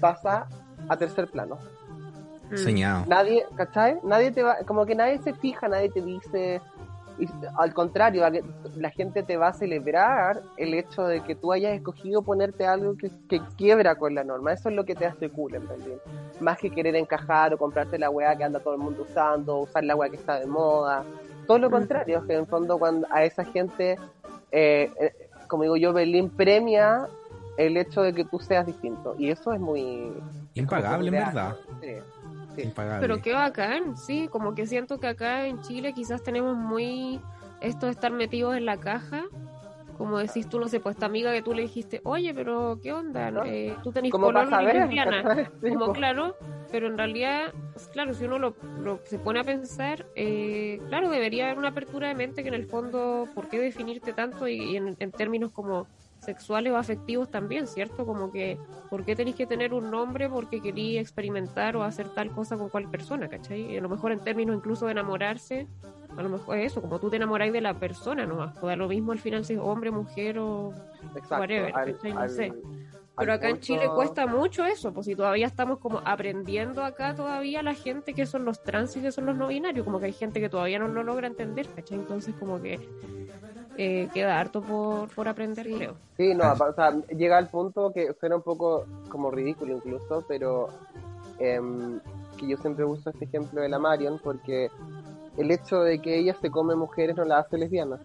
[0.00, 0.46] pasa
[0.88, 1.58] a tercer plano.
[2.50, 2.56] Mm.
[2.56, 3.04] Soñado.
[3.06, 3.98] Nadie, ¿cachai?
[4.02, 6.60] Nadie te va, como que nadie se fija, nadie te dice,
[7.18, 8.24] y al contrario,
[8.76, 12.96] la gente te va a celebrar el hecho de que tú hayas escogido ponerte algo
[12.96, 14.52] que, que quiebra con la norma.
[14.52, 15.68] Eso es lo que te hace cool en.
[16.40, 19.84] Más que querer encajar o comprarte la weá que anda todo el mundo usando, usar
[19.84, 21.04] la weá que está de moda.
[21.46, 23.98] Todo lo contrario, que en el fondo cuando a esa gente,
[24.50, 25.12] eh, eh,
[25.48, 27.08] como digo yo, Berlín premia
[27.56, 29.14] el hecho de que tú seas distinto.
[29.18, 30.12] Y eso es muy...
[30.54, 31.56] Impagable, en verdad.
[31.80, 31.94] Sí.
[32.54, 32.62] Sí.
[32.62, 33.00] Impagable.
[33.00, 37.20] Pero qué bacán, sí, como que siento que acá en Chile quizás tenemos muy
[37.60, 39.24] esto de estar metidos en la caja.
[39.96, 42.92] Como decís tú, no sé, pues esta amiga que tú le dijiste, oye, pero ¿qué
[42.92, 43.30] onda?
[43.30, 43.44] ¿No?
[43.44, 44.10] Eh, tú tenés
[44.50, 45.50] saber, lesbiana.
[45.62, 45.92] Sí, Como po.
[45.92, 46.36] claro,
[46.72, 51.08] pero en realidad, pues, claro, si uno lo, lo- se pone a pensar, eh, claro,
[51.08, 54.54] debería haber una apertura de mente que en el fondo, ¿por qué definirte tanto y,
[54.54, 55.86] y en, en términos como
[56.18, 58.06] sexuales o afectivos también, ¿cierto?
[58.06, 58.56] Como que,
[58.90, 62.68] ¿por qué tenéis que tener un nombre porque quería experimentar o hacer tal cosa con
[62.70, 63.72] cual persona, ¿cachai?
[63.72, 65.66] Y a lo mejor en términos incluso de enamorarse,
[66.16, 68.76] a lo mejor es eso, como tú te enamoráis de la persona nomás, o da
[68.76, 70.72] lo mismo al final si es hombre, mujer o
[71.14, 72.12] Exacto, whatever, al, ¿cachai?
[72.12, 72.52] No al- sé.
[73.18, 77.62] Pero acá en Chile cuesta mucho eso, pues si todavía estamos como aprendiendo acá todavía
[77.62, 80.12] la gente que son los trans y que son los no binarios, como que hay
[80.14, 81.98] gente que todavía no lo logra entender, ¿cachai?
[81.98, 82.80] Entonces como que
[83.76, 85.94] eh, queda harto por, por aprender, creo.
[86.16, 90.68] Sí, no, o sea, llega al punto que suena un poco como ridículo incluso, pero
[91.38, 92.00] em,
[92.38, 94.70] que yo siempre uso este ejemplo de la Marion porque
[95.36, 97.98] el hecho de que ella se come mujeres no la hace lesbiana,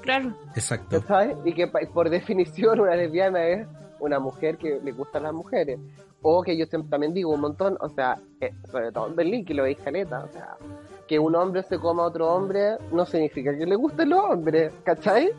[0.00, 1.02] Claro, Exacto.
[1.06, 1.36] ¿sabes?
[1.44, 3.66] Y que por definición una lesbiana es
[3.98, 5.78] una mujer que le gustan las mujeres.
[6.22, 9.44] O que yo siempre también digo un montón, o sea, eh, sobre todo en Berlín,
[9.44, 10.56] que lo veis caleta, o sea,
[11.06, 14.72] que un hombre se coma a otro hombre no significa que le gusten los hombres,
[14.84, 15.30] ¿cachai?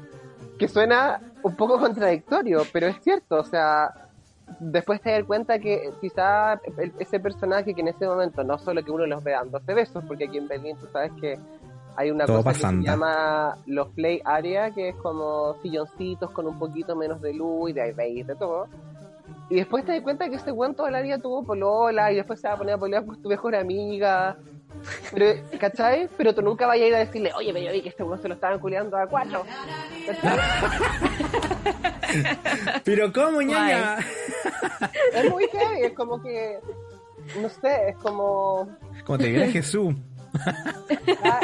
[0.58, 4.01] Que suena un poco contradictorio, pero es cierto, o sea,
[4.60, 8.84] después te das cuenta que quizá el- ese personaje que en ese momento no solo
[8.84, 11.38] que uno los ve dándose besos, porque aquí en Berlín tú sabes que
[11.96, 12.82] hay una Todo cosa pasando.
[12.82, 17.34] que se llama los play area, que es como silloncitos con un poquito menos de
[17.34, 18.68] luz y de ahí de todo.
[19.50, 22.40] Y después te das cuenta que ese weón toda la vida tuvo polola y después
[22.40, 24.38] se va a poner a pololar con tu mejor amiga.
[25.14, 26.10] Pero, ¿cachai?
[26.18, 28.22] Pero tú nunca vayas a ir a decirle, oye, pero yo vi que este weón
[28.22, 29.44] se lo estaban culeando a cuatro.
[32.84, 33.98] Pero ¿cómo, ñaña?
[35.14, 36.60] Es muy heavy, es como que,
[37.42, 38.68] no sé, es como,
[39.06, 39.94] Como te viene Jesús.
[41.24, 41.40] ah,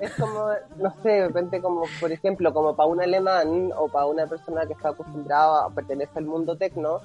[0.00, 4.06] es como, no sé, de repente como, por ejemplo, como para un alemán o para
[4.06, 7.00] una persona que está acostumbrada a pertenecer al mundo tecno,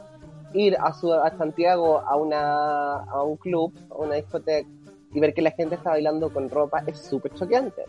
[0.53, 4.69] ir a, su, a Santiago a, una, a un club, a una discoteca,
[5.13, 7.83] y ver que la gente está bailando con ropa es súper choqueante.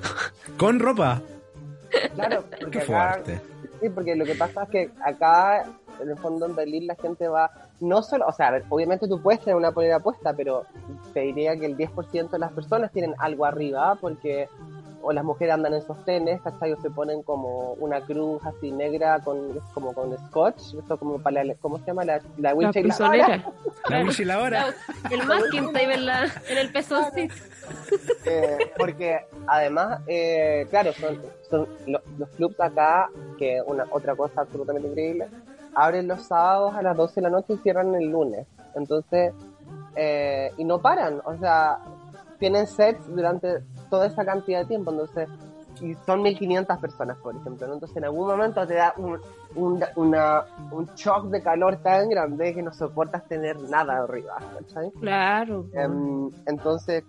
[0.58, 1.22] Con ropa.
[2.14, 3.40] Claro, Qué porque acá, fuerte.
[3.80, 5.64] Sí, porque lo que pasa es que acá,
[6.00, 7.50] en el fondo en Berlín, la gente va,
[7.80, 10.64] no solo, o sea, a ver, obviamente tú puedes tener una polera puesta, pero
[11.12, 14.48] te diría que el 10% de las personas tienen algo arriba, porque
[15.04, 16.72] o las mujeres andan en sostenes, ¿cachai?
[16.72, 21.44] O se ponen como una cruz así negra con como con scotch, esto como para
[21.44, 22.04] la, ¿cómo se llama?
[22.04, 23.28] La, la la y la prisonera.
[23.36, 23.44] La
[23.84, 24.06] Claro.
[24.06, 24.66] Wish y la hora.
[25.10, 27.34] El masking tape en, la, en el pezoncito.
[28.24, 31.18] Eh, porque además, eh, claro, son,
[31.50, 35.26] son lo- los clubs acá, que una otra cosa absolutamente increíble,
[35.74, 38.46] abren los sábados a las 12 de la noche y cierran el lunes.
[38.74, 39.34] Entonces,
[39.96, 41.78] eh, y no paran, o sea,
[42.38, 43.58] tienen sets durante
[43.94, 45.28] toda esa cantidad de tiempo, entonces,
[45.80, 47.74] y son 1500 personas, por ejemplo, ¿no?
[47.74, 49.18] entonces en algún momento te da un,
[49.54, 54.90] un, una, un shock de calor tan grande que no soportas tener nada arriba, ¿cachai?
[55.00, 55.66] Claro.
[55.72, 57.04] Em, entonces,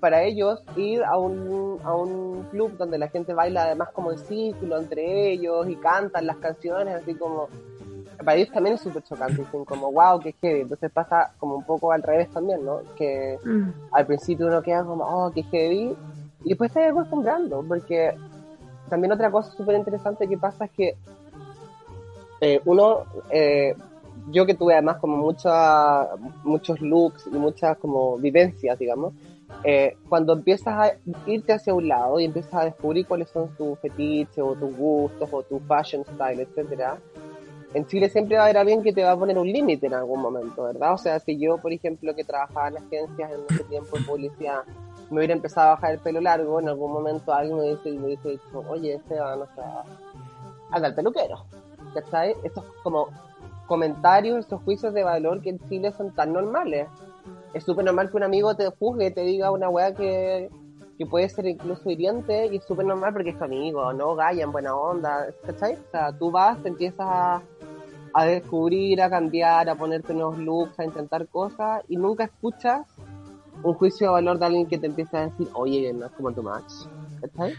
[0.00, 4.18] para ellos, ir a un, a un club donde la gente baila además como en
[4.18, 7.48] círculo entre ellos y cantan las canciones, así como.
[8.24, 10.60] Para ellos también es súper chocante, dicen como, wow, qué heavy.
[10.60, 12.80] Entonces pasa como un poco al revés también, ¿no?
[12.96, 13.70] Que Mm.
[13.92, 15.96] al principio uno queda como, oh, qué heavy,
[16.44, 18.14] y después te vas acostumbrando, porque
[18.88, 20.96] también otra cosa súper interesante que pasa es que
[22.40, 23.74] eh, uno, eh,
[24.30, 26.08] yo que tuve además como mucha,
[26.42, 29.12] muchos looks y muchas como vivencias, digamos,
[29.64, 30.92] eh, cuando empiezas a
[31.26, 35.28] irte hacia un lado y empiezas a descubrir cuáles son tus fetiches o tus gustos
[35.32, 36.96] o tu fashion style, etcétera,
[37.74, 39.94] en Chile siempre va a haber alguien que te va a poner un límite en
[39.94, 40.94] algún momento, ¿verdad?
[40.94, 44.62] O sea, si yo, por ejemplo, que trabajaba en agencias en ese tiempo de publicidad,
[45.10, 48.08] me hubiera empezado a bajar el pelo largo, en algún momento alguien me hubiese, me
[48.08, 49.82] dicho, oye, Esteban, o sea,
[50.70, 51.44] anda al peluquero,
[51.94, 52.36] ¿cachai?
[52.44, 53.08] Estos como
[53.66, 56.88] comentarios, estos juicios de valor que en Chile son tan normales.
[57.54, 60.48] Es súper normal que un amigo te juzgue, te diga una weá que,
[60.96, 64.44] que puede ser incluso hiriente y es súper normal porque es tu amigo, no Gaya
[64.44, 65.74] en buena onda, ¿cachai?
[65.74, 67.42] O sea, tú vas, te empiezas a,
[68.14, 72.86] a descubrir, a cambiar, a ponerte nuevos looks, a intentar cosas y nunca escuchas
[73.62, 76.32] un juicio de valor de alguien que te empieza a decir, oye, no es como
[76.32, 76.72] tu match,
[77.20, 77.54] ¿cachai?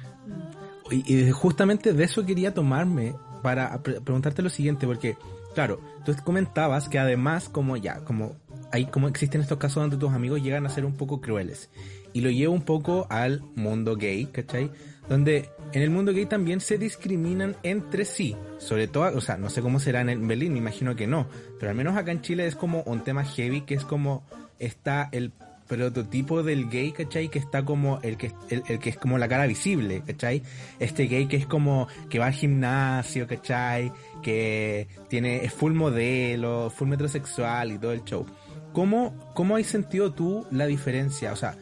[0.89, 5.17] Y, y justamente de eso quería tomarme para pre- preguntarte lo siguiente, porque,
[5.55, 8.35] claro, tú comentabas que además, como ya, como
[8.73, 11.69] hay como existen estos casos donde tus amigos llegan a ser un poco crueles.
[12.13, 14.71] Y lo llevo un poco al mundo gay, ¿cachai?
[15.09, 18.35] Donde en el mundo gay también se discriminan entre sí.
[18.59, 21.27] Sobre todo, o sea, no sé cómo será en Berlín, me imagino que no.
[21.59, 24.23] Pero al menos acá en Chile es como un tema heavy, que es como
[24.59, 25.31] está el
[25.71, 27.29] prototipo del gay, ¿cachai?
[27.29, 30.43] Que está como el que, el, que es como la cara visible, ¿cachai?
[30.79, 33.93] Este gay que es como que va al gimnasio, ¿cachai?
[34.21, 38.25] Que tiene, es full modelo, full metrosexual y todo el show.
[38.73, 41.31] ¿Cómo, ¿Cómo has sentido tú la diferencia?
[41.31, 41.55] O sea,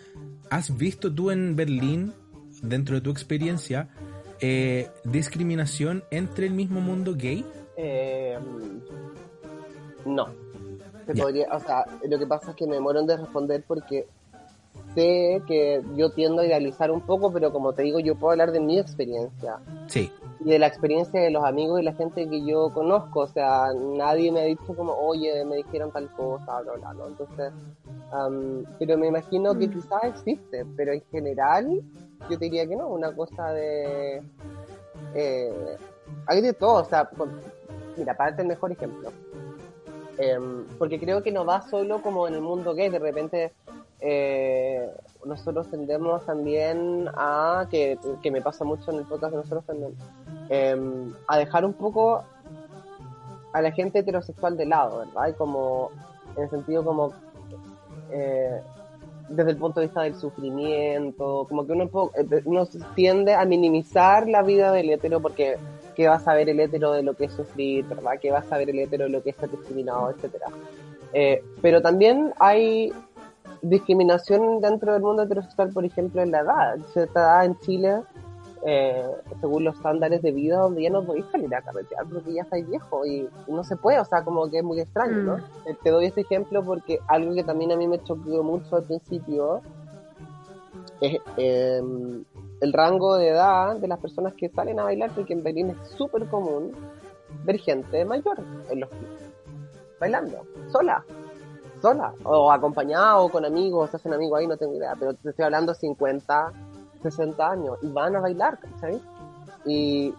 [0.50, 2.12] ¿has visto tú en Berlín,
[2.64, 3.90] dentro de tu experiencia,
[4.42, 7.46] eh, discriminación entre el mismo mundo gay?
[7.78, 8.40] Eh,
[10.04, 10.49] no.
[11.10, 11.24] Se Ya.
[11.24, 14.06] podría, o sea, lo que pasa es que me demoro de responder porque
[14.94, 18.52] sé que yo tiendo a idealizar un poco, pero como te digo, yo puedo hablar
[18.52, 19.58] de mi experiencia.
[19.88, 23.22] Sí, y de la experiencia de los amigos y la gente que yo conozco.
[23.22, 26.74] O sea, nadie me ha dicho como, oye, me dijeron tal cosa, bla.
[27.08, 27.52] Entonces,
[28.12, 29.72] am, pero me imagino que Mm.
[29.72, 31.82] quizás existe, pero en general
[32.30, 34.22] yo te diría que no, una cosa de...
[35.16, 35.76] Eh,
[36.28, 37.30] hay de todo, o sea, por-
[37.98, 39.12] mira, para darte el mejor ejemplo.
[40.22, 43.54] Em, porque creo que no va solo como en el mundo gay, de repente
[44.02, 44.90] eh,
[45.24, 49.96] nosotros tendemos también a, que, que me pasa mucho en el podcast de nosotros también,
[50.50, 52.26] em, a dejar un poco
[53.54, 55.36] a la gente heterosexual de lado, ¿verdad?
[55.38, 55.90] Como,
[56.36, 57.14] en el sentido como,
[58.12, 58.62] eh,
[59.30, 61.90] desde el punto de vista del sufrimiento, como que uno,
[62.44, 65.58] uno tiende a minimizar la vida del hetero porque
[66.00, 68.14] qué va a saber el hetero de lo que es sufrir, ¿verdad?
[68.22, 70.46] ¿Qué va a saber el hetero de lo que es ser discriminado, etcétera?
[71.12, 72.94] Eh, pero también hay
[73.62, 76.78] discriminación dentro del mundo heterosexual, por ejemplo, en la edad.
[76.94, 78.02] Cierta edad en Chile,
[78.66, 82.44] eh, según los estándares de vida, donde ya no podéis salir a carretear porque ya
[82.44, 85.38] estáis viejo y no se puede, o sea, como que es muy extraño, ¿no?
[85.38, 85.42] Mm.
[85.68, 88.84] Eh, Te doy este ejemplo porque algo que también a mí me chocó mucho al
[88.84, 89.60] principio
[91.02, 91.82] es eh,
[92.62, 95.90] el rango de edad de las personas que salen a bailar, porque en Berlín es
[95.92, 96.72] súper común
[97.44, 99.22] ver gente mayor en los clubs,
[100.00, 101.04] bailando, sola,
[101.82, 105.30] sola, o acompañada o con amigos, se hacen amigos ahí, no tengo idea, pero te
[105.30, 106.52] estoy hablando 50,
[107.02, 109.02] 60 años, y van a bailar, ¿cachai?
[109.66, 110.14] Y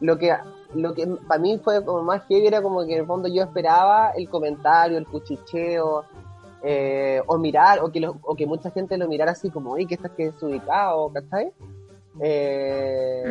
[0.00, 0.34] lo que
[0.74, 3.42] lo que para mí fue como más heavy era como que en el fondo yo
[3.42, 6.04] esperaba el comentario, el cuchicheo,
[6.62, 9.86] eh, o mirar, o que, lo- o que mucha gente lo mirara así como, uy,
[9.86, 11.52] que estás que desubicado, ¿cachai?
[12.20, 13.24] Eh,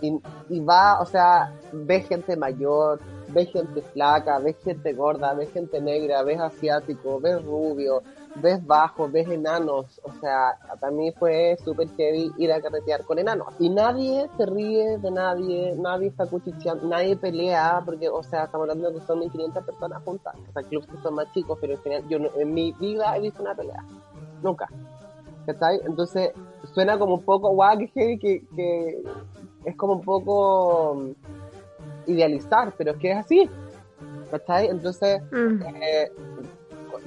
[0.00, 0.04] Mm.
[0.04, 5.50] y, y va, o sea, ves gente mayor, ves gente flaca, ves gente gorda, ves
[5.52, 8.02] gente negra, ves asiático, ves rubio,
[8.40, 13.18] ves bajo, ves enanos, o sea, para mí fue súper heavy ir a carretear con
[13.18, 13.48] enanos.
[13.58, 18.64] Y nadie se ríe de nadie, nadie está cuchicheando, nadie pelea, porque, o sea, estamos
[18.64, 21.74] hablando de que son 1500 personas juntas, o sea, clubs que son más chicos, pero
[21.74, 23.82] en general, yo no- en mi vida he visto una pelea,
[24.42, 24.68] nunca.
[25.46, 25.80] ¿Cachai?
[25.86, 26.32] Entonces,
[26.74, 29.02] suena como un poco guau, que heavy, que, que
[29.64, 33.50] es como un poco mm, idealizar, pero es que es así.
[34.30, 34.66] ¿Cachai?
[34.68, 35.62] Entonces, Mm.
[35.62, 36.12] eh,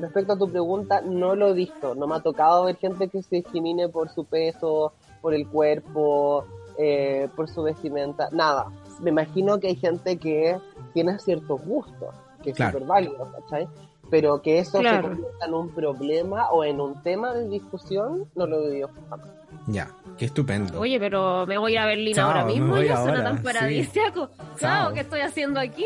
[0.02, 1.96] respecto a tu pregunta, no lo he visto.
[1.96, 6.44] No me ha tocado ver gente que se discrimine por su peso, por el cuerpo,
[6.78, 8.66] eh, por su vestimenta, nada.
[9.00, 10.58] Me imagino que hay gente que
[10.94, 12.74] tiene ciertos gustos, que es Claro.
[12.74, 13.68] súper válido, ¿cachai?
[14.10, 15.10] Pero que eso Claro.
[15.10, 18.90] se convierta en un problema o en un tema de discusión, no lo he vivido
[19.10, 19.28] jamás.
[19.68, 20.80] Ya, qué estupendo.
[20.80, 23.70] Oye, pero me voy a ir a Berlín Chao, ahora mismo, ya ahora, suena tan
[23.70, 23.90] sí.
[23.94, 24.32] Chao.
[24.60, 25.86] Chao, ¿qué estoy haciendo aquí?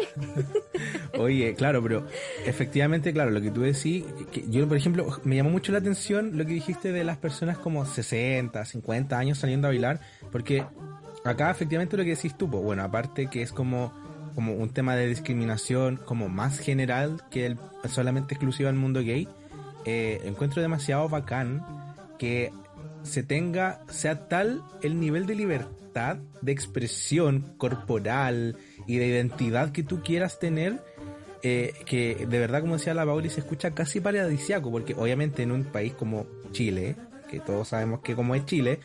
[1.17, 2.05] Oye, claro, pero
[2.45, 6.37] efectivamente, claro, lo que tú decís, que yo, por ejemplo, me llamó mucho la atención
[6.37, 9.99] lo que dijiste de las personas como 60, 50 años saliendo a bailar,
[10.31, 10.65] porque
[11.23, 13.93] acá efectivamente lo que decís tú, pues, bueno, aparte que es como,
[14.35, 17.57] como un tema de discriminación como más general que el
[17.89, 19.27] solamente exclusivo al mundo gay,
[19.85, 21.63] eh, encuentro demasiado bacán
[22.17, 22.51] que
[23.05, 29.83] se tenga, sea tal el nivel de libertad de expresión corporal y de identidad que
[29.83, 30.81] tú quieras tener,
[31.41, 35.51] eh, que de verdad, como decía la Pauli, se escucha casi paradisiaco, porque obviamente en
[35.51, 36.95] un país como Chile,
[37.29, 38.79] que todos sabemos que como es Chile,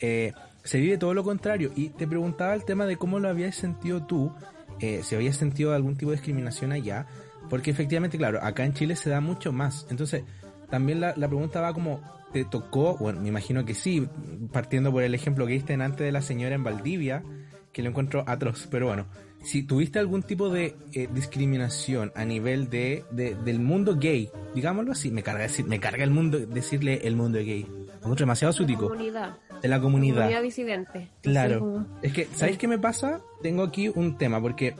[0.00, 1.72] eh, se vive todo lo contrario.
[1.74, 4.32] Y te preguntaba el tema de cómo lo habías sentido tú,
[4.80, 7.06] eh, si habías sentido algún tipo de discriminación allá,
[7.48, 9.86] porque efectivamente, claro, acá en Chile se da mucho más.
[9.90, 10.24] Entonces,
[10.68, 12.00] también la, la pregunta va como,
[12.32, 12.96] ¿te tocó?
[12.98, 14.06] Bueno, me imagino que sí,
[14.52, 17.22] partiendo por el ejemplo que diste antes de la señora en Valdivia,
[17.72, 19.06] que lo encuentro atroz, pero bueno,
[19.42, 24.92] si tuviste algún tipo de eh, discriminación a nivel de, de- del mundo gay, digámoslo
[24.92, 27.66] así, me carga decir, me carga el mundo decirle el mundo gay,
[27.96, 29.38] encuentro demasiado sútico, Comunidad.
[29.62, 30.16] de la comunidad.
[30.16, 31.08] Comunidad disidente.
[31.22, 31.60] Claro.
[31.60, 33.20] Como- Es que, ¿sabéis qué me pasa?
[33.42, 34.74] Tengo aquí un tema, porque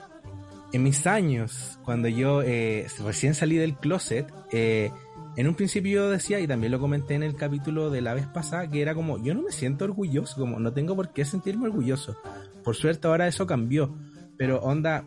[0.73, 4.91] en mis años, cuando yo eh, recién salí del closet, eh,
[5.37, 8.27] en un principio yo decía, y también lo comenté en el capítulo de la vez
[8.27, 11.67] pasada, que era como, yo no me siento orgulloso, como no tengo por qué sentirme
[11.67, 12.17] orgulloso.
[12.65, 13.95] Por suerte ahora eso cambió.
[14.37, 15.05] Pero onda,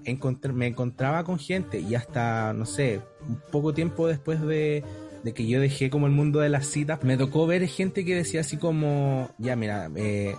[0.54, 4.84] me encontraba con gente y hasta, no sé, un poco tiempo después de,
[5.24, 8.16] de que yo dejé como el mundo de las citas, me tocó ver gente que
[8.16, 10.36] decía así como, ya mira, eh,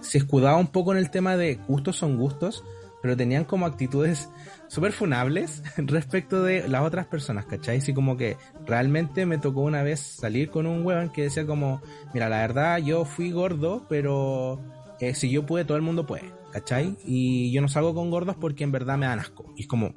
[0.00, 2.62] se escudaba un poco en el tema de gustos son gustos,
[3.02, 4.28] pero tenían como actitudes
[4.68, 7.78] súper funables respecto de las otras personas, ¿cachai?
[7.78, 11.82] Así como que realmente me tocó una vez salir con un weón que decía como,
[12.12, 14.60] mira, la verdad yo fui gordo, pero
[15.00, 16.96] eh, si yo pude, todo el mundo puede, ¿cachai?
[17.04, 19.52] Y yo no salgo con gordos porque en verdad me dan asco.
[19.56, 19.94] Y es como,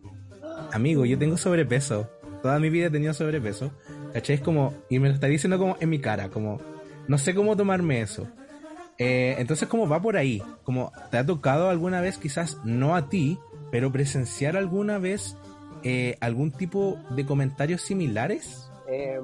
[0.72, 2.10] amigo, yo tengo sobrepeso.
[2.42, 3.72] Toda mi vida he tenido sobrepeso.
[4.14, 4.38] ¿Cachai?
[4.38, 6.60] Es como, y me lo está diciendo como en mi cara, como,
[7.08, 8.28] no sé cómo tomarme eso.
[8.98, 10.44] Eh, entonces, ¿cómo va por ahí?
[10.64, 13.40] Como te ha tocado alguna vez, quizás no a ti,
[13.72, 15.36] pero presenciar alguna vez
[15.84, 18.70] eh, algún tipo de comentarios similares?
[18.88, 19.20] Eh,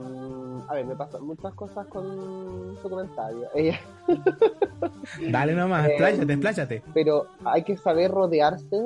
[0.69, 3.47] a ver, me pasan muchas cosas con su comentario.
[3.55, 3.79] Ella-
[5.31, 6.81] Dale nomás, Eh, expláyate, expláyate.
[6.93, 8.79] pero hay que saber rodearse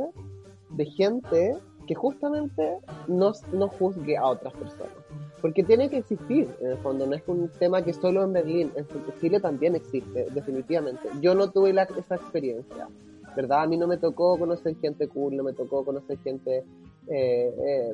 [0.70, 1.56] de gente
[1.88, 4.94] que justamente no, no juzgue a otras personas.
[5.42, 8.72] Porque tiene que existir, en el fondo, no es un tema que solo en Berlín,
[8.76, 8.86] en
[9.22, 11.10] Chile también existe, definitivamente.
[11.22, 12.88] Yo no tuve la- esa experiencia,
[13.36, 13.64] ¿verdad?
[13.64, 16.64] A mí no me tocó conocer gente cool, no me tocó conocer gente
[17.08, 17.94] eh, eh,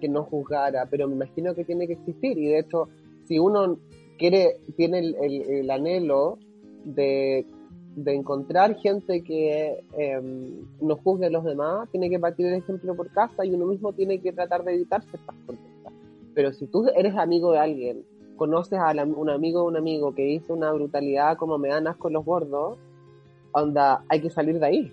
[0.00, 2.38] que no juzgara, pero me imagino que tiene que existir.
[2.38, 2.88] Y de hecho,
[3.24, 3.78] si uno
[4.18, 6.38] quiere, tiene el, el- el anhelo
[6.84, 7.44] de,
[7.96, 10.20] de encontrar gente que eh,
[10.80, 13.92] no juzgue a los demás, tiene que partir el ejemplo por casa y uno mismo
[13.92, 15.92] tiene que tratar de evitar ciertas conductas.
[16.34, 18.04] Pero si tú eres amigo de alguien,
[18.36, 21.86] conoces a la- un amigo de un amigo que hizo una brutalidad como me dan
[21.88, 22.78] asco los gordos,
[23.52, 24.92] onda, hay que salir de ahí.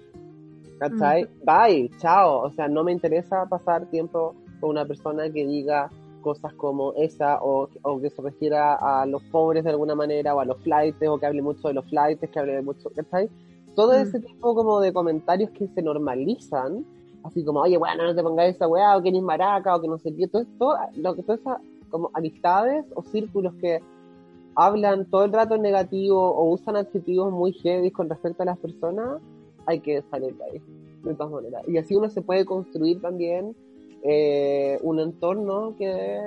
[0.79, 1.27] ¿Cachai?
[1.45, 2.41] Bye, chao.
[2.43, 5.89] O sea, no me interesa pasar tiempo con una persona que diga
[6.21, 10.39] cosas como esa o, o que se refiera a los pobres de alguna manera o
[10.39, 13.29] a los flights o que hable mucho de los flights, que hable de mucho, ¿cachai?
[13.75, 14.01] Todo Mm.
[14.03, 16.85] ese tipo como de comentarios que se normalizan,
[17.23, 19.87] así como, oye, bueno, no te pongas esa weá, o que eres maraca, o que
[19.87, 21.57] no sé qué, todo esto, lo que todas esas
[21.89, 23.79] como amistades o círculos que
[24.55, 28.57] hablan todo el rato en negativo o usan adjetivos muy heavy con respecto a las
[28.57, 29.21] personas,
[29.65, 30.61] hay que salir de ahí,
[31.03, 31.63] de todas maneras.
[31.67, 33.55] Y así uno se puede construir también
[34.03, 36.19] eh, un entorno que,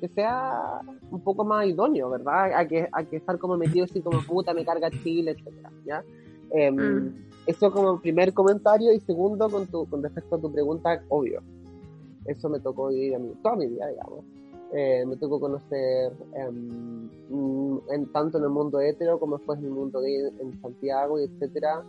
[0.00, 0.80] que sea
[1.10, 2.52] un poco más idóneo, ¿verdad?
[2.54, 6.04] Hay que, hay que estar como metido así como puta, me carga Chile, etcétera, ¿ya?
[6.50, 7.32] Em, Mm.
[7.46, 11.42] Eso como primer comentario y segundo con, tu, con respecto a tu pregunta, obvio.
[12.24, 14.24] Eso me tocó vivir a mí, toda mi vida, digamos.
[14.74, 17.10] Eh, me tocó conocer en,
[18.12, 21.84] tanto en el mundo hetero como después en el mundo gay en Santiago y etcétera.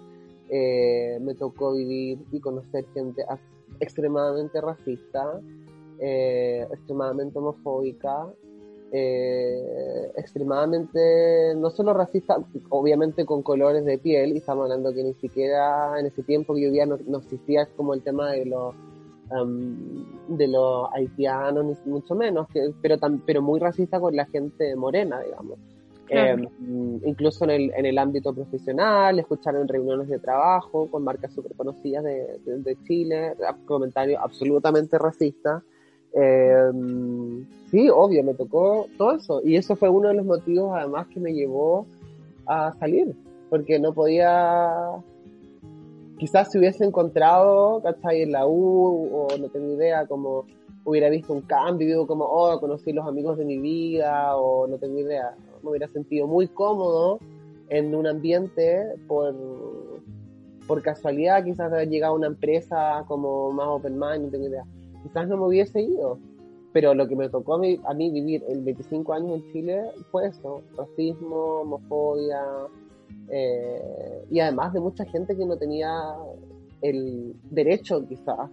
[0.49, 3.25] Eh, me tocó vivir y conocer gente
[3.79, 5.39] extremadamente racista,
[5.99, 8.27] eh, extremadamente homofóbica,
[8.91, 12.38] eh, extremadamente, no solo racista,
[12.69, 16.61] obviamente con colores de piel, y estamos hablando que ni siquiera en ese tiempo que
[16.61, 18.75] yo vivía no, no existía como el tema de los
[20.28, 24.76] de los haitianos, ni mucho menos, que, pero, tan, pero muy racista con la gente
[24.76, 25.57] morena, digamos.
[26.05, 26.43] Claro.
[26.43, 31.34] Eh, incluso en el, en el ámbito profesional, escuchar en reuniones de trabajo con marcas
[31.34, 33.34] súper conocidas de, de, de Chile,
[33.65, 35.63] comentarios absolutamente racistas.
[36.13, 36.71] Eh,
[37.71, 39.41] sí, obvio, me tocó todo eso.
[39.43, 41.88] Y eso fue uno de los motivos, además, que me llevó
[42.45, 43.15] a salir.
[43.49, 44.91] Porque no podía.
[46.24, 48.21] Quizás si hubiese encontrado, ¿cachai?
[48.21, 50.45] En la U, o no tengo idea, como
[50.86, 54.99] hubiera visto un cambio, como, oh, conocí los amigos de mi vida, o no tengo
[54.99, 55.36] idea.
[55.61, 57.19] Me hubiera sentido muy cómodo
[57.67, 59.36] en un ambiente por,
[60.65, 64.63] por casualidad, quizás haber llegado a una empresa como más open mind, no tengo idea
[65.03, 66.17] quizás no me hubiese ido.
[66.71, 69.91] Pero lo que me tocó a mí, a mí vivir en 25 años en Chile
[70.09, 72.41] fue eso, racismo, homofobia,
[73.30, 75.91] eh, y además de mucha gente que no tenía
[76.82, 78.49] el derecho quizás,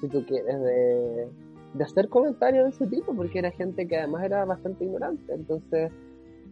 [0.00, 1.28] si tú quieres, de,
[1.74, 5.32] de hacer comentarios de ese tipo, porque era gente que además era bastante ignorante.
[5.32, 5.92] Entonces,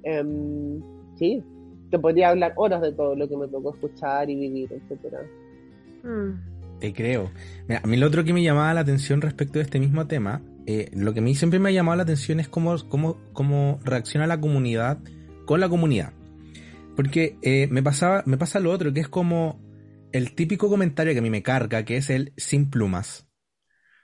[0.03, 0.81] em,
[1.17, 1.43] sí,
[1.91, 5.21] te podría hablar horas de todo lo que me tocó escuchar y vivir, etcétera.
[6.03, 6.79] Mm.
[6.81, 7.31] Te creo.
[7.69, 10.43] Mira, a mí lo otro que me llamaba la atención respecto de este mismo tema,
[10.67, 13.79] eh, lo que a mí siempre me ha llamado la atención es cómo, cómo, cómo
[13.85, 14.99] reacciona la comunidad
[15.45, 16.13] con la comunidad.
[16.97, 19.61] Porque eh, me, pasaba, me pasa lo otro, que es como
[20.13, 23.27] el típico comentario que a mí me carga, que es el sin plumas.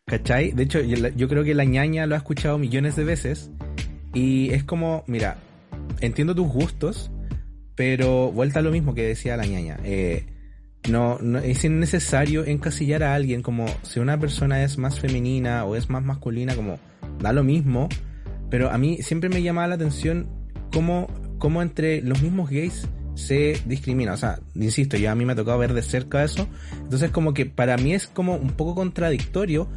[0.07, 0.53] ¿Cachai?
[0.53, 3.51] De hecho, yo, creo que la ñaña lo ha escuchado millones de veces.
[4.15, 5.37] Y es como, mira,
[6.01, 7.11] entiendo tus gustos,
[7.75, 9.79] pero vuelta a lo mismo que decía la ñaña.
[9.85, 10.25] Eh,
[10.89, 15.77] no, no es innecesario encasillar a alguien como si una persona es más femenina o
[15.77, 16.79] es más masculina, como
[17.21, 17.91] da lo mismo.
[18.51, 20.27] Pero a mí siempre me llamaba la atención
[20.73, 21.09] cómo,
[21.39, 24.13] cómo entre los mismos gays se discrimina.
[24.13, 26.49] O sea, insisto, ya a mí me ha tocado ver de cerca eso.
[26.81, 29.69] Entonces como que para mí es como un poco contradictorio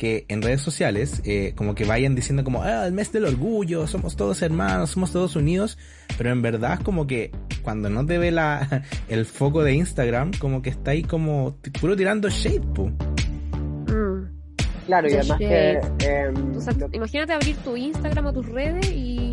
[0.00, 3.86] que en redes sociales eh, como que vayan diciendo como, ah, el mes del orgullo,
[3.86, 5.76] somos todos hermanos, somos todos unidos,
[6.16, 10.32] pero en verdad es como que cuando no te ve la, el foco de Instagram,
[10.38, 12.86] como que está ahí como puro tirando shade, po.
[12.86, 14.40] Mm.
[14.86, 15.80] Claro, y además que...
[16.00, 19.29] em, O sea, imagínate abrir tu Instagram o tus redes y,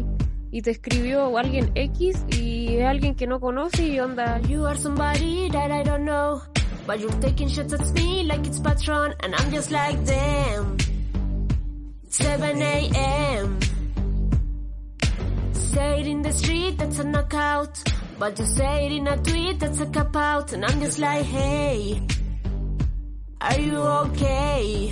[0.57, 4.75] y te escribió alguien X y es alguien que no conoce y onda, You are
[4.75, 6.41] somebody that I don't know.
[6.87, 9.13] But you're taking shots at me like it's Patron.
[9.21, 10.77] And I'm just like, them.
[12.09, 13.59] 7 a.m.
[15.51, 17.83] Say it in the street, that's a knockout.
[18.17, 21.25] But you say it in a tweet that's a cop out, and I'm just like,
[21.25, 22.01] hey,
[23.41, 24.89] are you okay?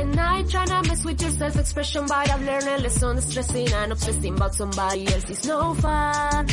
[0.00, 3.20] And I ain't tryna mess with your self-expression, but I've learned a lesson.
[3.20, 6.46] Stressing and obsessing about somebody else is no fun.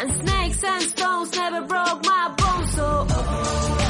[0.00, 3.83] And snakes and stones never broke my bones, so oh.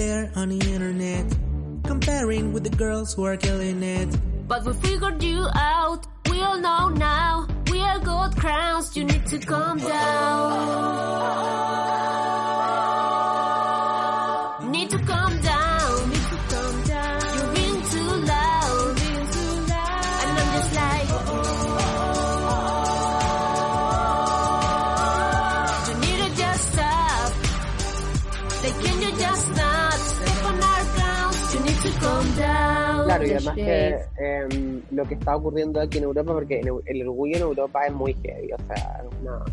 [0.00, 1.26] There on the internet,
[1.84, 4.08] comparing with the girls who are killing it.
[4.48, 6.06] But we figured you out.
[6.30, 7.46] We all know now.
[7.70, 8.96] We are gold crowns.
[8.96, 11.00] You need to calm down.
[33.48, 37.42] Además que em, lo que está ocurriendo aquí en Europa, porque el, el orgullo en
[37.42, 39.44] Europa es muy heavy, o sea, no,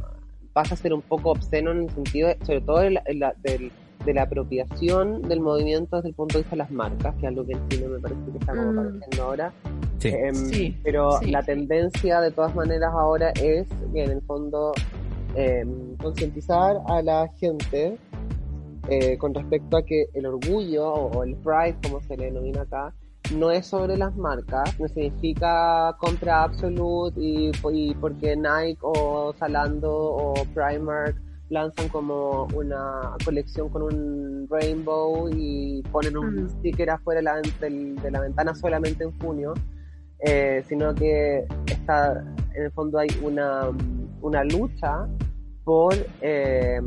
[0.54, 3.14] pasa a ser un poco obsceno en el sentido, de- sobre todo de la, de
[3.16, 3.72] la- del-
[4.06, 7.28] de la apropiación del movimiento desde el punto de vista de las marcas, que es
[7.28, 8.80] algo que en Chile me parece que está como Mm.
[8.80, 9.54] apareciendo ahora.
[10.00, 10.08] Sí.
[10.10, 11.32] Em, Sí, pero sí.
[11.32, 14.72] la tendencia de todas maneras ahora es que en el fondo
[15.36, 17.98] em, concientizar a la gente
[18.90, 22.62] eh, con respecto a que el orgullo o, o el pride, como se le denomina
[22.62, 22.94] acá,
[23.36, 29.92] no es sobre las marcas, no significa compra absolute y, y porque Nike o Zalando
[29.94, 31.16] o Primark
[31.50, 36.50] lanzan como una colección con un rainbow y ponen un Mm.
[36.50, 39.54] sticker afuera de la, del- de la ventana solamente en junio,
[40.20, 42.22] eh, sino que está,
[42.54, 43.70] en el fondo hay una,
[44.22, 45.08] una lucha
[45.64, 46.82] por eh,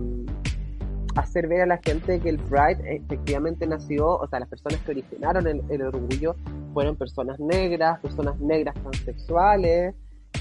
[1.16, 4.92] hacer ver a la gente que el Pride efectivamente nació, o sea, las personas que
[4.92, 6.36] originaron el, orgullo
[6.72, 9.94] fueron personas negras, personas negras transexuales,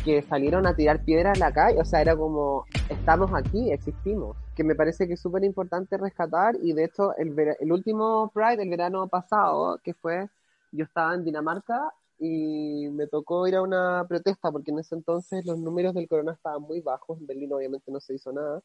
[0.04, 4.38] que salieron a tirar piedras en la calle, o sea, era como, estamos aquí, existimos,
[4.56, 8.62] que me parece que es súper importante rescatar y de hecho el, el último Pride,
[8.62, 10.30] el verano pasado, que fue,
[10.72, 15.46] yo estaba en Dinamarca y me tocó ir a una protesta porque en ese entonces
[15.46, 18.62] los números del corona estaban muy bajos, en Berlín obviamente no se hizo nada,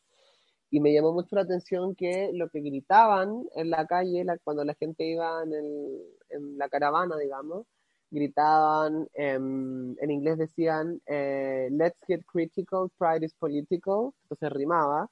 [0.74, 4.74] y me llamó mucho la atención que lo que gritaban en la calle, cuando la
[4.74, 7.64] gente iba en, el, la caravana, digamos,
[8.10, 15.08] gritaban, em, en inglés decían, eh, let's get critical, pride is political, entonces rimaba,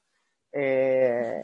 [0.51, 1.41] eh,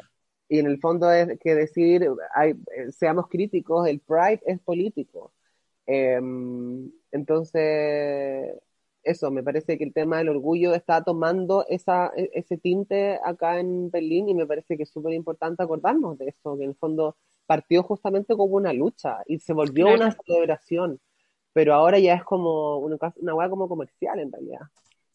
[0.50, 2.06] y en el fondo es que decir,
[2.36, 2.56] hay-
[2.92, 5.32] seamos críticos, el pride es político.
[5.88, 8.54] Em, entonces,
[9.04, 13.60] eso, me parece que el tema del orgullo está tomando esa, e- ese tinte acá
[13.60, 16.76] en Berlín y me parece que es súper importante acordarnos de eso, que en el
[16.76, 20.04] fondo partió justamente como una lucha y se volvió Claro.
[20.06, 21.00] una celebración,
[21.54, 24.62] pero ahora ya es como una, cosa- una hueá como comercial en realidad.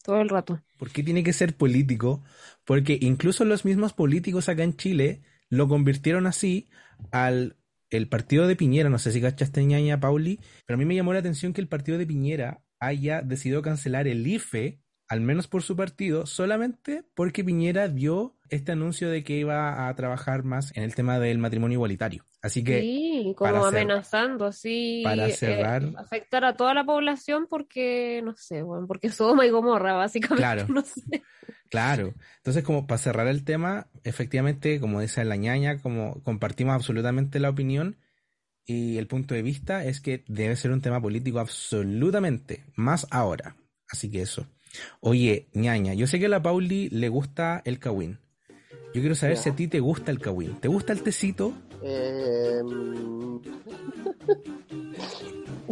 [0.03, 0.61] Todo el rato.
[0.77, 2.23] ¿Por qué tiene que ser político?
[2.63, 6.67] Porque incluso los mismos políticos acá en Chile lo convirtieron así
[7.11, 7.55] al
[7.91, 11.13] el partido de Piñera, no sé si cachaste ñaña Pauli, pero a mí me llamó
[11.13, 15.61] la atención que el partido de Piñera haya decidido cancelar el IFE, al menos por
[15.61, 20.83] su partido, solamente porque Piñera dio este anuncio de que iba a trabajar más en
[20.83, 22.25] el tema del matrimonio igualitario.
[22.41, 28.21] Así que Sí, como amenazando así para eh, cerrar- afectar a toda la población porque,
[28.23, 30.65] no sé, bueno, porque Sodoma y Gomorra, básicamente, Claro.
[30.69, 31.23] no sé.
[31.69, 37.39] Claro, entonces como para cerrar el tema, efectivamente, como dice la ñaña, como compartimos absolutamente
[37.39, 37.97] la opinión
[38.65, 43.55] y el punto de vista es que debe ser un tema político absolutamente, más ahora.
[43.89, 44.47] Así que eso.
[44.99, 48.19] Oye, ñaña, yo sé que a la Pauli le gusta el kawin.
[48.93, 50.55] Yo quiero saber si a ti te gusta el kawin.
[50.59, 51.53] ¿Te gusta el tecito?
[51.83, 52.61] Eh,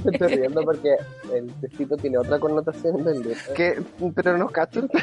[0.03, 0.95] me estoy riendo porque
[1.33, 3.23] el tecito tiene otra connotación del.
[3.55, 3.81] Que,
[4.15, 4.87] pero no cacho.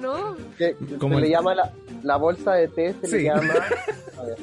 [0.00, 3.16] No, Que Como se le llama la, la bolsa de té, se Sí.
[3.18, 3.54] le llama.
[4.18, 4.36] A ver.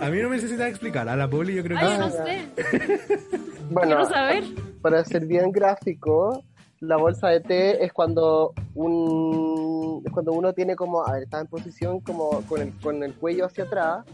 [0.00, 1.84] A mí no me necesitas explicar, a la Pauli yo creo que...
[1.84, 2.48] ay, no sé,
[3.70, 4.44] Bueno, quiero saber.
[4.82, 6.44] para ser bien gráfico,
[6.80, 11.40] la bolsa de té es cuando un es cuando uno tiene como, a ver, está
[11.40, 14.04] en posición como con el, con el cuello hacia atrás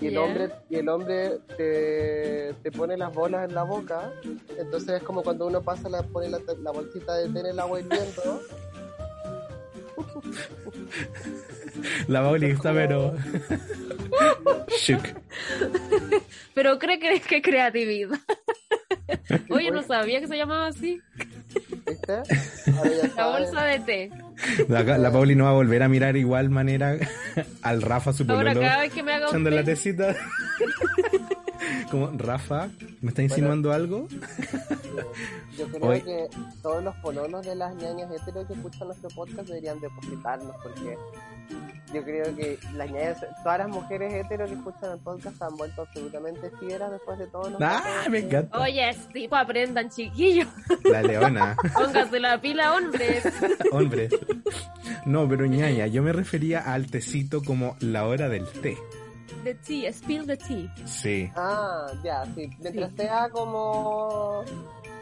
[0.00, 4.10] y el hombre y el hombre te, te pone las bolas en la boca,
[4.58, 7.60] entonces es como cuando uno pasa la pone la, la bolsita de té en el
[7.60, 8.40] agua hirviendo.
[12.08, 13.14] La Pauli está pero...
[14.78, 15.02] Shook.
[16.54, 18.18] pero cree que es que creatividad.
[19.50, 21.00] Oye, no sabía que se llamaba así.
[23.16, 24.10] La bolsa de té.
[24.68, 26.96] La, la Pauli no va a volver a mirar igual manera
[27.62, 30.14] al Rafa su Ahora pololo cada vez que me haga un echando la té, tecita.
[31.90, 32.68] Como, Rafa,
[33.00, 34.08] ¿me está insinuando algo?
[35.58, 36.28] Yo creo Hoy- que
[36.62, 40.96] todos los pololos de las ñañas heteros que escuchan nuestro podcast deberían depositarnos porque
[41.92, 45.82] yo creo que las ñañas, todas las mujeres heteros que escuchan el podcast han vuelto
[45.82, 48.10] absolutamente fieras después de todos los ¡Ah, podcasts.
[48.10, 48.60] me encanta!
[48.60, 50.48] Oye, es tipo, aprendan, chiquillos.
[50.84, 51.56] La leona.
[51.74, 53.24] Pónganse la pila, hombres.
[53.70, 54.08] Hombre.
[55.06, 58.76] No, pero ñaña, yo me refería al tecito como la hora del té.
[59.44, 60.74] The tea, spill the tea.
[60.86, 61.30] Sí.
[61.36, 62.50] Ah, ya, sí.
[62.60, 62.96] Mientras Sí.
[62.96, 64.42] sea como...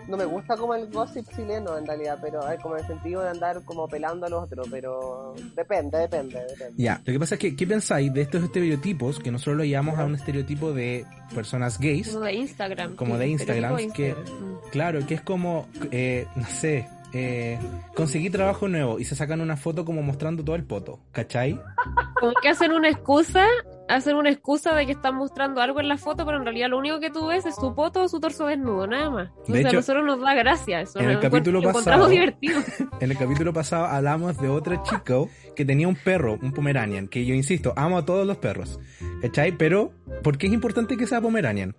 [0.09, 3.29] No me gusta como el gossip chileno en realidad, pero es como el sentido de
[3.29, 6.73] andar como pelando al otro, pero depende, depende, depende.
[6.77, 10.01] Ya, lo que pasa es que, ¿qué pensáis de estos estereotipos que nosotros lo llamamos
[10.01, 12.09] a un estereotipo de personas gays?
[12.11, 12.97] Como de Instagram.
[12.97, 14.25] Como de Instagram, que- Instagram.
[14.25, 14.57] Mm.
[14.73, 17.61] Claro, que es como, eh, no sé, eh,
[17.95, 21.61] conseguí trabajo nuevo y se sacan una foto como mostrando todo el poto, ¿cachai?
[22.19, 23.47] Como que hacen una excusa,
[23.95, 26.79] hacen una excusa de que están mostrando algo en la foto, pero en realidad lo
[26.79, 29.31] único que tú ves es su poto o su torso desnudo, nada más.
[29.49, 30.99] O De hecho, a nosotros nos da gracia eso.
[31.01, 32.61] en el lo capítulo lo pasado- divertido.
[33.01, 37.25] En el capítulo pasado hablamos de otro chico que tenía un perro, un Pomeranian, que
[37.27, 38.79] yo insisto, amo a todos los perros,
[39.21, 39.53] ¿cachai?
[39.53, 41.75] Pero, ¿por qué es importante que sea Pomeranian?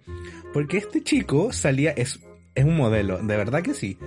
[0.53, 2.19] Porque este chico salía, es,
[2.55, 3.97] es un modelo, de verdad que sí,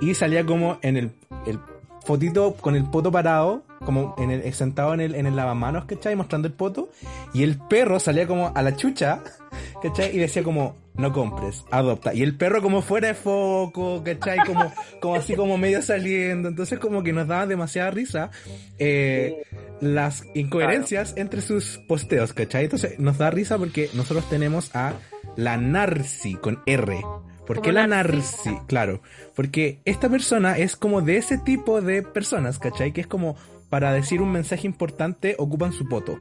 [0.00, 1.10] y salía como en el,
[1.46, 1.58] el
[2.06, 6.14] fotito con el poto parado, como en el, sentado en el, en el lavamanos, ¿cachai?
[6.14, 6.90] Mostrando el poto,
[7.34, 9.22] y el perro salía como a la chucha,
[9.82, 10.14] ¿cachai?
[10.14, 12.14] Y decía como, no compres, adopta.
[12.14, 14.38] Y el perro como fuera de foco, ¿cachai?
[14.46, 16.48] Como, como así como medio saliendo.
[16.48, 18.30] Entonces como que nos daba demasiada risa
[18.78, 19.42] eh,
[19.80, 22.64] las incoherencias entre sus posteos, ¿cachai?
[22.64, 24.94] Entonces nos da risa porque nosotros tenemos a
[25.36, 27.02] la Narci con R.
[27.46, 28.50] ¿Por qué la narcisista.
[28.50, 28.66] Narci?
[28.66, 29.00] Claro,
[29.34, 32.92] porque esta persona es como de ese tipo de personas, ¿cachai?
[32.92, 33.36] Que es como
[33.70, 36.18] para decir un mensaje importante ocupan su poto.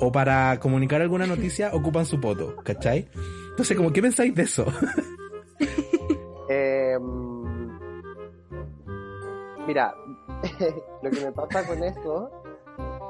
[0.00, 3.08] O para comunicar alguna noticia ocupan su poto, ¿cachai?
[3.50, 4.66] Entonces, como, ¿qué pensáis de eso?
[6.54, 6.98] Eh,
[9.66, 9.94] mira,
[11.02, 12.30] lo que me pasa con eso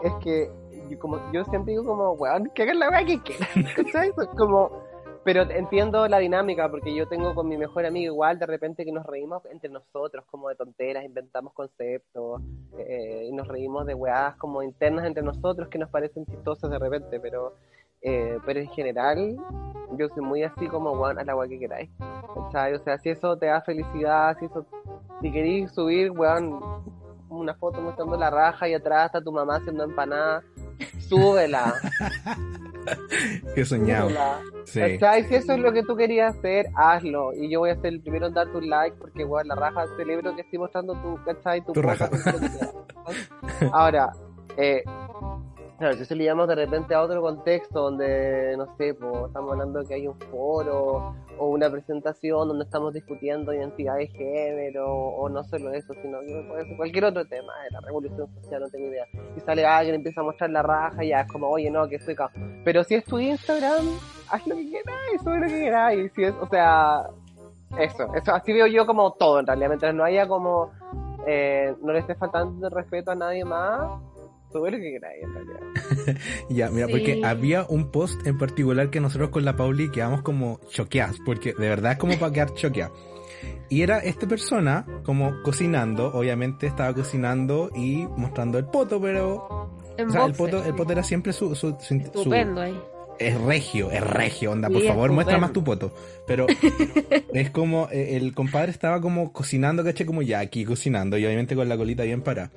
[0.04, 0.48] es que
[0.88, 4.10] yo, como, yo siempre digo como, weón, que hagan la weá que quieran, ¿cachai?
[4.10, 4.81] Es Como,
[5.24, 8.92] pero entiendo la dinámica porque yo tengo con mi mejor amigo igual de repente que
[8.92, 12.42] nos reímos entre nosotros como de tonteras, inventamos conceptos
[12.78, 16.78] eh, y nos reímos de weás como internas entre nosotros que nos parecen chistosas de
[16.78, 17.54] repente, pero
[18.02, 19.36] eh, pero en general
[19.96, 21.90] yo soy muy así como weón, a la weá que queráis.
[22.34, 22.74] ¿cachai?
[22.74, 24.66] O sea, si eso te da felicidad, si eso,
[25.20, 26.60] si queréis subir, weón,
[27.28, 30.42] una foto mostrando la raja y atrás está tu mamá haciendo empanada,
[30.98, 31.74] súbela,
[33.54, 34.08] Qué soñado.
[34.08, 34.40] súbela.
[34.64, 34.80] Sí.
[35.28, 37.32] Si eso es lo que tú querías hacer, hazlo.
[37.34, 39.84] Y yo voy a ser el primero en dar tu like porque, weón, la raja
[39.96, 41.64] celebro que estoy mostrando tu, ¿cachai?
[41.64, 42.08] Tu, Tu raja.
[43.72, 44.12] Ahora,
[44.56, 44.82] eh,
[45.82, 49.50] claro, si eso le llamamos de repente a otro contexto donde, no sé, pues, estamos
[49.50, 54.86] hablando de que hay un foro o una presentación donde estamos discutiendo identidad de género
[54.86, 58.60] o no solo eso, sino que puede ser cualquier otro tema de la revolución social,
[58.60, 59.06] no tengo idea.
[59.36, 61.96] Y sale alguien, empieza a mostrar la raja y ya es como, oye, no, que
[61.96, 62.30] estoy acá.
[62.64, 63.84] Pero si es tu Instagram,
[64.30, 66.12] haz lo que quieras, sube lo que.
[66.16, 67.08] Y es, o sea,
[67.76, 70.70] eso, eso, así veo yo como todo en realidad, mientras no haya como,
[71.26, 74.00] eh, no le esté faltando respeto a nadie más,
[74.52, 76.16] sube lo que queráis en realidad.
[76.48, 76.92] Ya, mira, Sí.
[76.92, 81.52] porque había un post en particular que nosotros con la Pauli quedamos como choqueados, porque
[81.54, 82.96] de verdad es como para quedar choqueados.
[83.68, 89.70] Y era esta persona como cocinando, obviamente estaba cocinando y mostrando el poto, pero...
[89.96, 90.50] En O sea, el boxer.
[90.52, 91.54] poto, el poto era siempre su...
[91.54, 92.78] su, su- su- Estupendo ahí.
[93.28, 95.94] Es regio, es regio, onda, por favor, muestra más tu poto.
[96.26, 96.46] Pero
[97.34, 101.54] es como, eh, el compadre estaba como cocinando, caché, como ya aquí cocinando, y obviamente
[101.56, 102.50] con la colita bien parada.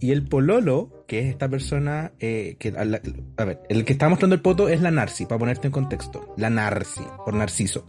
[0.00, 3.00] Y el pololo, que es esta persona, eh, que, a, la-
[3.36, 6.34] a ver, el que está mostrando el poto es la Narci, para ponerte en contexto.
[6.36, 7.86] La Narci, por Narciso.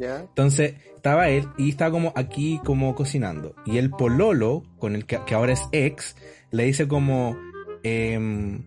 [0.00, 0.20] ¿Ya?
[0.20, 3.54] Entonces, estaba él y estaba como aquí como cocinando.
[3.64, 6.16] Y el pololo, con el que, que ahora es ex,
[6.50, 7.36] le dice como,
[7.82, 8.64] em,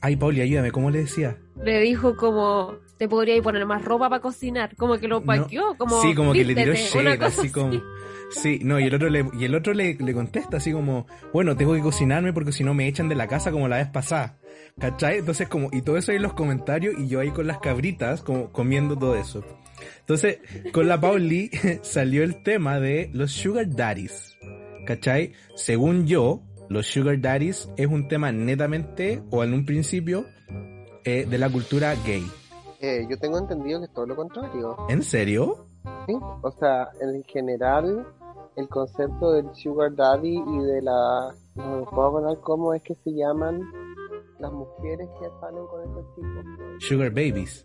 [0.00, 1.38] ay, Pauli, ayúdame, ¿cómo le decía?
[1.64, 4.74] Le dijo como, te podría ir poner más ropa para cocinar.
[4.76, 5.26] Como que lo No.
[5.26, 6.00] paqueó, como.
[6.02, 7.80] sí, como que le tiró shade, así como.
[8.30, 11.56] Sí, no, y el otro le, y el otro le, le contesta así como, bueno,
[11.56, 14.38] tengo que cocinarme porque si no me echan de la casa como la vez pasada.
[14.78, 15.18] ¿Cachai?
[15.18, 18.22] Entonces como, y todo eso ahí en los comentarios y yo ahí con las cabritas
[18.22, 19.44] como comiendo todo eso.
[19.98, 20.38] Entonces,
[20.72, 21.50] con la Pauli
[21.82, 24.36] salió el tema de los sugar daddies.
[24.86, 25.32] ¿Cachai?
[25.56, 30.26] Según yo, los sugar daddies es un tema netamente, o en un principio,
[31.04, 32.30] eh, de la cultura gay.
[32.80, 34.76] Eh, yo tengo entendido que es todo lo contrario.
[34.88, 35.66] ¿En serio?
[36.06, 38.06] Sí, o sea, en general,
[38.56, 41.34] el concepto del sugar daddy y de la...
[41.56, 43.60] No puedo acordar cómo es que se llaman
[44.38, 46.44] las mujeres que salen con estos chicos.
[46.78, 47.62] Sugar babies.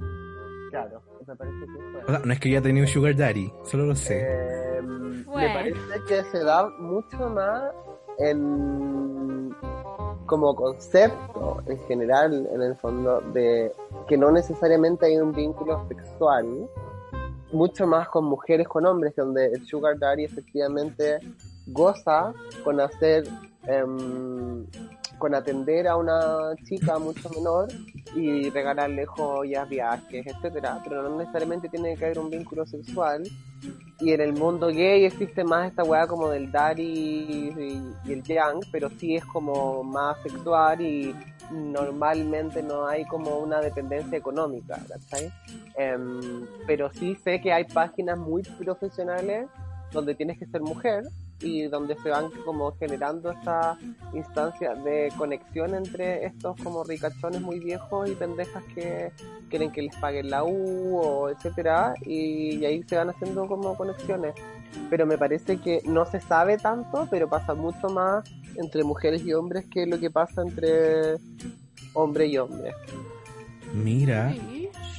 [0.72, 2.04] Claro, me parece que es.
[2.04, 4.20] O sea, no es que yo haya tenido un sugar daddy, solo lo sé.
[4.22, 5.48] Eh, Bueno.
[5.48, 7.72] Me parece que se da mucho más
[8.20, 9.55] en
[10.26, 13.72] como concepto en general, en el fondo, de
[14.07, 16.68] que no necesariamente hay un vínculo sexual,
[17.51, 21.20] mucho más con mujeres con hombres, donde el sugar daddy efectivamente
[21.68, 23.28] goza con hacer,
[23.68, 24.66] em,
[25.18, 27.68] con atender a una chica mucho menor
[28.16, 33.24] y regalarle joyas, viajes, etcétera, pero no necesariamente tiene que haber un vínculo sexual.
[33.99, 38.24] Y en el mundo gay existe más esta weá como del daddy y, y el
[38.24, 41.16] young, pero sí es como más sexual y
[41.51, 45.32] normalmente no hay como una dependencia económica, ¿cachai?
[45.78, 49.47] Em, pero sí sé que hay páginas muy profesionales
[49.91, 51.03] donde tienes que ser mujer
[51.42, 53.78] y donde se van como generando esta
[54.14, 59.12] instancia de conexión entre estos como ricachones muy viejos y pendejas que
[59.50, 64.34] quieren que les paguen la U o etcétera y, ahí se van haciendo como conexiones.
[64.90, 68.24] Pero me parece que no se sabe tanto pero pasa mucho más
[68.56, 71.18] entre mujeres y hombres que lo que pasa entre
[71.94, 72.72] hombre y hombre.
[73.74, 74.34] Mira,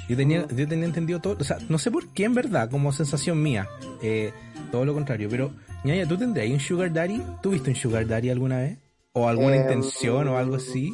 [0.09, 2.93] yo tenía, yo tenía entendido todo, o sea, no sé por qué en verdad, como
[2.93, 3.67] sensación mía,
[4.03, 4.33] eh,
[4.71, 5.51] todo lo contrario, pero,
[5.87, 7.23] ñaña, ¿tú tendrías un sugar daddy?
[7.43, 8.79] ¿Tuviste un sugar daddy alguna vez?
[9.13, 10.93] ¿O alguna Em, intención o algo así?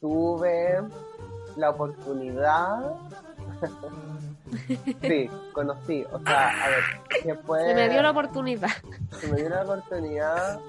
[0.00, 0.80] tuve
[1.56, 2.94] la oportunidad
[5.02, 8.70] sí conocí o sea a ver fue Se me dio la oportunidad.
[9.20, 10.60] se me dio la oportunidad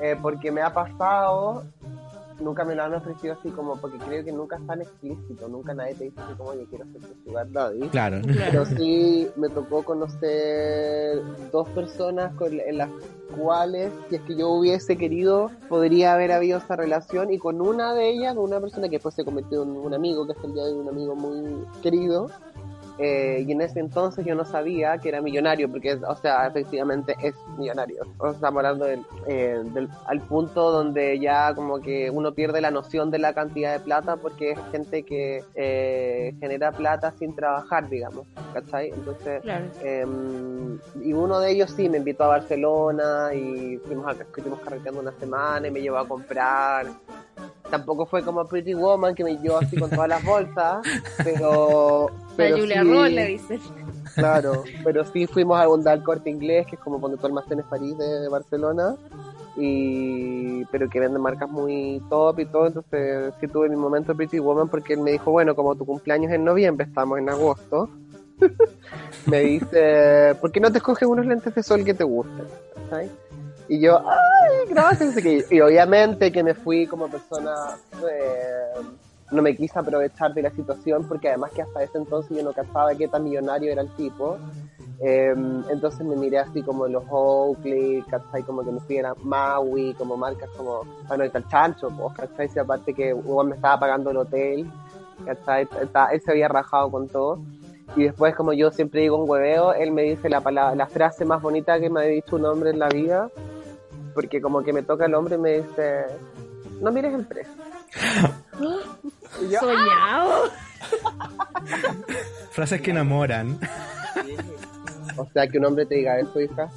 [0.00, 1.64] eh, porque me ha pasado
[2.42, 5.72] nunca me lo han ofrecido así como porque creo que nunca es tan explícito nunca
[5.74, 8.20] nadie te dice así como yo quiero ser tu sugar daddy Claro.
[8.24, 12.90] pero sí me tocó conocer dos personas con, en las
[13.36, 17.94] cuales, si es que yo hubiese querido, podría haber habido esa relación y con una
[17.94, 20.52] de ellas, con una persona que después se convirtió en un amigo, que es el
[20.52, 22.28] día de hoy un amigo muy querido,
[22.96, 27.16] eh, y en ese entonces yo no sabía que era millonario, porque, o sea, efectivamente
[27.20, 28.06] es millonario.
[28.18, 32.60] O sea, estamos hablando del, eh, del- al punto donde ya como que uno pierde
[32.60, 37.34] la noción de la cantidad de plata porque es gente que eh, genera plata sin
[37.34, 38.90] trabajar, digamos, ¿cachai?
[38.90, 39.74] Entonces, Claro.
[39.80, 40.04] eh,
[40.94, 45.12] y uno de ellos sí me invitó a Barcelona y fuimos a, estuvimos carreteando una
[45.12, 46.92] semana y me llevó a comprar.
[47.70, 50.86] Tampoco fue como Pretty Woman que me llevó así con todas las bolsas,
[51.22, 52.08] pero.
[52.32, 53.60] La pero Julia sí, Roll le dicen.
[54.14, 57.64] Claro, pero sí fuimos a un al corte inglés, que es como cuando tú almacenes
[57.66, 58.96] París de, de Barcelona,
[59.56, 64.38] y pero que venden marcas muy top y todo, entonces sí tuve mi momento Pretty
[64.38, 67.90] Woman porque él me dijo, bueno, como tu cumpleaños es en noviembre, estamos en agosto,
[69.26, 72.46] me dice, ¿por qué no te escoges unos lentes de sol que te gusten?
[72.90, 73.10] ¿Cachai?
[73.72, 75.14] Y yo, ay, gracias.
[75.50, 77.54] Y obviamente que me fui como persona,
[78.06, 78.82] eh,
[79.30, 82.52] no me quise aprovechar de la situación porque además que hasta ese entonces yo no
[82.52, 84.36] cachaba qué tan millonario era el tipo.
[85.02, 85.34] Eh,
[85.70, 88.42] entonces me miré así como los Oakley, ¿cachai?
[88.42, 92.50] Como que me fui a Maui, como marcas como, bueno, el chancho, ¿cachai?
[92.50, 94.66] Si aparte que me estaba pagando el hotel,
[95.24, 95.66] ¿cachai?
[95.80, 97.38] Está- Él se había rajado con todo.
[97.96, 101.24] Y después, como yo siempre digo un hueveo, él me dice la, palabra, la frase
[101.24, 103.30] más bonita que me ha dicho un hombre en la vida,
[104.14, 106.04] porque como que me toca el hombre y me dice,
[106.80, 107.52] no mires el precio.
[109.50, 110.50] Yo, Soñado.
[112.50, 113.58] Frases que enamoran.
[115.16, 116.68] o sea, que un hombre te diga eso, hija.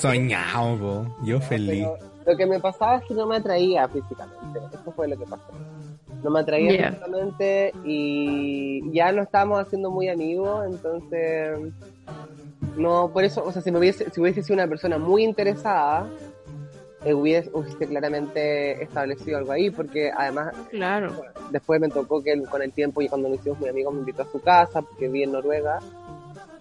[0.00, 1.16] Soñado, po.
[1.24, 1.86] Yo feliz.
[2.26, 4.60] Lo que me pasaba es que no me atraía físicamente.
[4.72, 5.44] Eso fue lo que pasó.
[6.22, 6.88] No me atraía Yeah.
[6.90, 11.72] físicamente y ya no estábamos haciendo muy amigos, entonces
[12.76, 16.08] no, por eso, o sea, si me hubiese, si hubiese sido una persona muy interesada,
[17.04, 21.12] eh, hubiese, hubiese claramente establecido algo ahí, porque además Claro.
[21.50, 24.22] después me tocó que con el tiempo y cuando nos hicimos muy amigos me invitó
[24.22, 25.78] a su casa porque vi en Noruega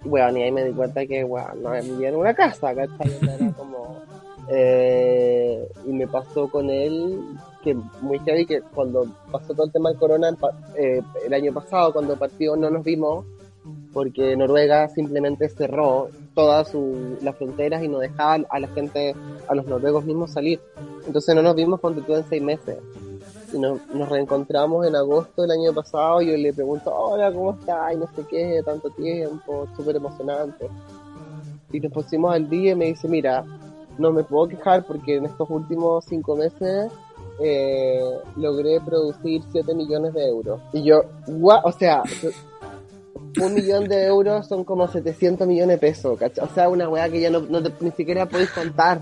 [0.03, 3.11] y bueno, y ahí me di cuenta que bueno, no vivía en una casa, ¿cachai?
[3.21, 4.01] Era como
[4.49, 7.19] eh, y me pasó con él
[7.63, 10.29] que muy heavy que cuando pasó todo el tema del corona
[10.77, 13.25] eh, el año pasado cuando partió no nos vimos
[13.97, 16.71] porque Noruega simplemente cerró todas
[17.23, 19.15] las fronteras y no dejaba a la gente,
[19.47, 20.59] a los noruegos mismos salir.
[21.07, 22.77] Entonces no nos vimos cuando tú en seis meses.
[23.51, 27.53] Y nos, nos reencontramos en agosto del año pasado y yo le pregunto, hola, ¿cómo
[27.53, 27.93] estás?
[27.93, 30.69] Y no sé qué, tanto tiempo, súper emocionante.
[31.71, 33.45] Y nos pusimos al día y me dice, mira,
[33.97, 36.91] no me puedo quejar porque en estos últimos cinco meses
[37.39, 37.99] eh,
[38.35, 40.61] logré producir 7 millones de euros.
[40.71, 42.03] Y yo, guau, o sea,
[43.41, 46.45] un millón de euros son como 700 millones de pesos, ¿cachai?
[46.45, 49.01] O sea, una weá que ya no, no te- ni siquiera podéis contar.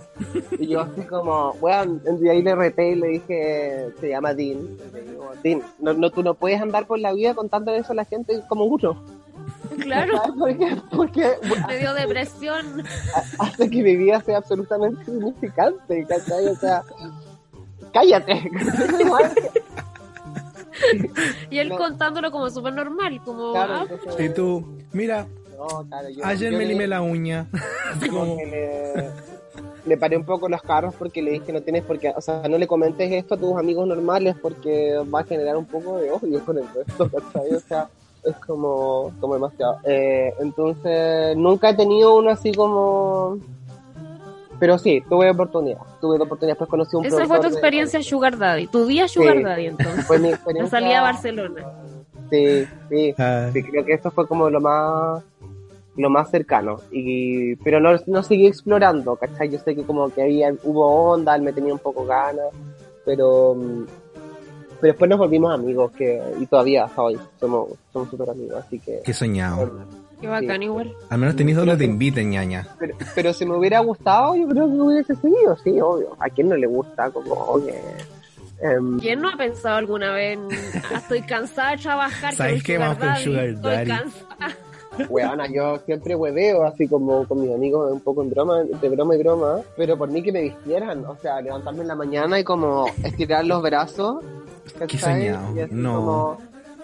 [0.59, 4.57] Y yo así como, weón, y ahí le reté y le dije, se llama Dean.
[4.59, 7.93] Y le digo, Dean, no, no, tú no puedes andar por la vida contando eso
[7.93, 9.01] a la gente como uno.
[9.79, 10.77] Claro, ¿Sabes por qué?
[10.95, 11.27] Porque
[11.67, 12.83] me dio depresión.
[13.39, 16.47] hace que mi vida sea absolutamente significante, ¿cachai?
[16.47, 16.81] O sea,
[17.93, 18.49] cállate.
[21.49, 21.77] Y él No.
[21.77, 26.51] contándolo como súper normal, como, Claro, ah, entonces, Y tú, mira, no, claro, yo- ayer
[26.51, 27.47] yo me le- limé la uña.
[28.09, 29.09] Como le,
[29.85, 32.43] le paré un poco los carros porque le dije no tienes por qué, o sea,
[32.49, 36.11] no le comentes esto a tus amigos normales porque va a generar un poco de
[36.11, 37.53] odio con el resto, ¿cachai?
[37.55, 37.87] O sea,
[38.23, 39.77] es como, como demasiado.
[39.85, 43.37] Eh, entonces, nunca he tenido uno así como...
[44.59, 47.57] Pero sí, tuve oportunidad, tuve la oportunidad, pues conocí un esa fue tu productor de-
[47.57, 49.43] experiencia Sugar Daddy, tu día Sugar Sí.
[49.43, 50.05] Daddy entonces.
[50.05, 50.79] Fue mi La experiencia.
[50.79, 51.65] salida a Barcelona.
[52.29, 53.13] Sí, sí.
[53.17, 55.23] ah, Sí, creo que esto fue como lo más
[55.97, 59.49] lo más cercano y pero no, no seguí explorando ¿cachai?
[59.49, 62.47] yo sé que como que había hubo onda él me tenía un poco ganas
[63.05, 63.85] pero mm,
[64.81, 68.77] pero después nos volvimos amigos que y todavía hasta hoy somos somos súper amigos así
[68.79, 69.71] que qué soñado.
[70.21, 70.63] Qué bacán Sí.
[70.65, 70.93] igual.
[71.09, 72.67] Al menos tenéis donde te inviten, ñaña.
[72.79, 76.49] pero, pero si me hubiera gustado yo creo que hubiese seguido sí obvio a quién
[76.49, 77.79] no le gusta como oye
[78.61, 80.47] em, ¿Quién no ha pensado alguna vez en,
[80.93, 82.33] "Ah, estoy cansada de trabajar?
[82.33, 82.77] ¿Sabes qué?
[82.77, 83.87] Vamos con Sugar Estoy Daddy".
[83.89, 84.57] cansada.
[85.09, 89.13] Weona, yo siempre hueveo así como con mis amigos, un poco en broma, de broma
[89.15, 92.45] y broma, pero por mí que me vistieran, o sea, levantarme en la mañana y
[92.45, 94.23] como estirar los brazos,
[94.87, 95.95] Qué soñado, Y, decir no.
[95.95, 96.41] como,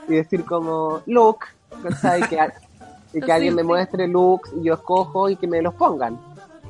[0.09, 1.37] y decir como, look,
[1.81, 2.21] ¿cachai?
[2.27, 2.37] Que,
[3.13, 3.67] y que Sí, alguien me sí.
[3.67, 6.17] muestre looks y yo escojo y que me los pongan,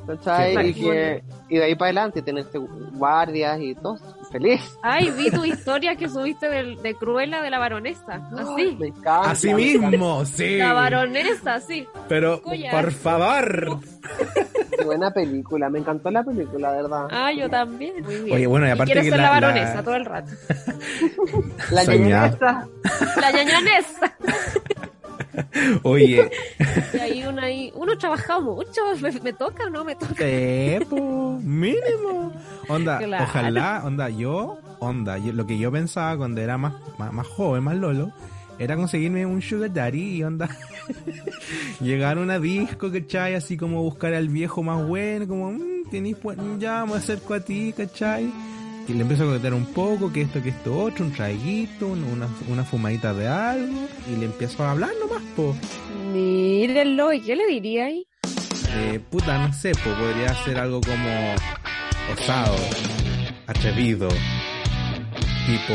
[0.06, 0.68] ¿cachai?
[0.70, 2.46] Y, que, y de ahí para adelante tener
[2.92, 3.96] guardias y todo,
[4.30, 4.60] feliz.
[4.82, 8.20] Ay, vi tu historia que subiste del- de, Cruella de la baronesa.
[8.36, 8.76] Así.
[8.78, 9.30] Me encanta.
[9.30, 9.88] Así me encanta.
[9.90, 10.56] mismo, sí.
[10.58, 11.86] La baronesa, sí.
[12.08, 12.70] Pero, Cuya.
[12.70, 13.78] por favor.
[14.76, 17.06] Qué buena película, me encantó la película, de verdad.
[17.10, 18.02] Ah, yo también.
[18.02, 18.36] Muy bien.
[18.36, 20.32] Oye, bueno, y aparte quieres que ser la- la, la- baronesa todo el rato.
[21.70, 22.68] La ñañanesa.
[23.20, 24.16] La ñañanesa.
[25.82, 26.30] Oye,
[26.94, 28.80] Y ahí uno, ahí, uno ha trabajado mucho.
[29.00, 30.14] ¿Me, me toca o no me toca?
[31.42, 32.32] mínimo.
[32.68, 33.24] Onda, Claro.
[33.24, 37.64] ojalá, onda, yo, onda, yo- lo que yo pensaba cuando era más, más, más joven,
[37.64, 38.12] más lolo,
[38.58, 40.48] era conseguirme un sugar daddy y onda,
[41.80, 43.34] llegar a una disco, ¿cachai?
[43.34, 47.40] Así como buscar al viejo más bueno, como, mmm, tenés, pues, ya me acerco a
[47.40, 48.30] ti, ¿cachai?
[48.88, 52.04] Y le empiezo a contar un poco, que esto, que esto otro, un traguito, un-
[52.04, 55.54] una, una fumadita de algo, y le empiezo a hablar nomás, po.
[56.12, 57.12] Mírenlo.
[57.12, 58.06] ¿Y qué le diría ahí?
[58.74, 61.34] Eh, puta, no sé, pues podría ser algo como
[62.12, 62.56] osado,
[63.46, 64.08] atrevido,
[65.46, 65.74] tipo,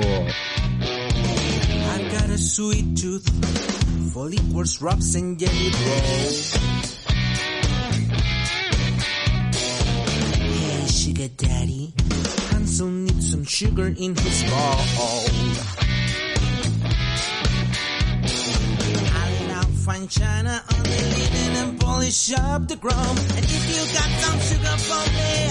[1.95, 3.27] I've got a sweet tooth
[4.13, 7.37] for liquors, rubs, and jelly roll.
[9.53, 11.93] Hey, sugar daddy,
[12.77, 14.77] Hansel needs some sugar in his bowl.
[19.13, 23.17] I love fine china on the linen and polish up the chrome.
[23.35, 25.49] And if you got some sugar for me,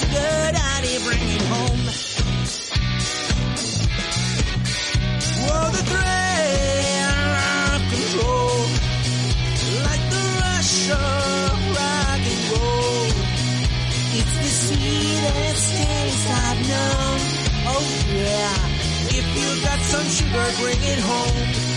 [0.00, 1.84] sugar daddy, bring it home.
[5.44, 6.23] Whoa, the thrill
[20.34, 21.36] sugar, bring it home.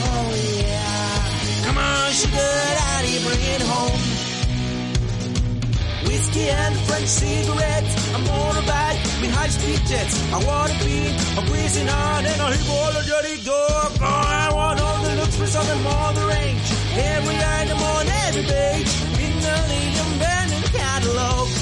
[0.10, 0.30] Oh
[0.62, 4.02] yeah, come on, sugar daddy, bring it home.
[6.08, 10.16] Whiskey and French cigarettes, I'm on a motorbike with high-speed jets.
[10.34, 11.42] I wanna be a
[11.90, 13.92] on and a apologetic dog.
[14.00, 16.68] Oh, I want all the looks for something more the range.
[16.96, 18.92] Every item on every page
[19.26, 21.57] in the Lilium Bennett catalog.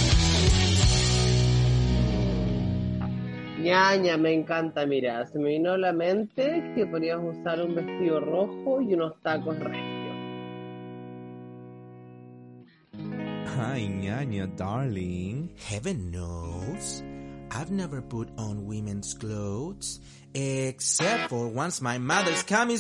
[3.66, 8.20] Ñaña, me encanta, mira, se me vino a la mente que podrías usar un vestido
[8.20, 10.06] rojo y unos tacos regios.
[13.58, 15.50] ay, ñaña, darling.
[15.58, 17.02] Heaven knows,
[17.50, 20.00] I've never put on women's clothes,
[20.36, 22.78] except for once my mother's coming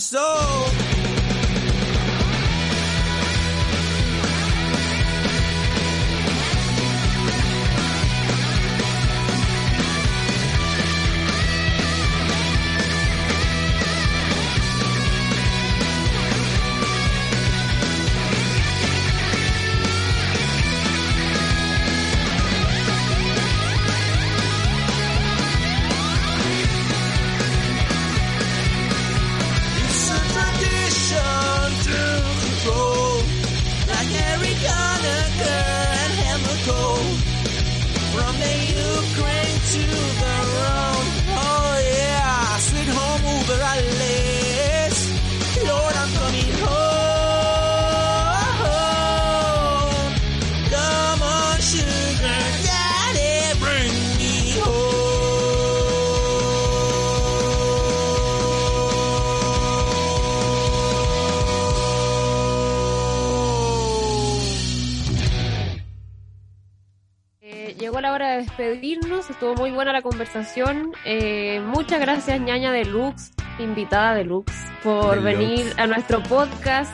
[68.56, 69.30] despedirnos.
[69.30, 70.92] Estuvo muy buena la conversación.
[71.04, 74.54] Eh, muchas gracias, ñaña Deluxe, invitada Deluxe,
[74.84, 75.24] por Deluxe.
[75.24, 76.92] venir a nuestro podcast.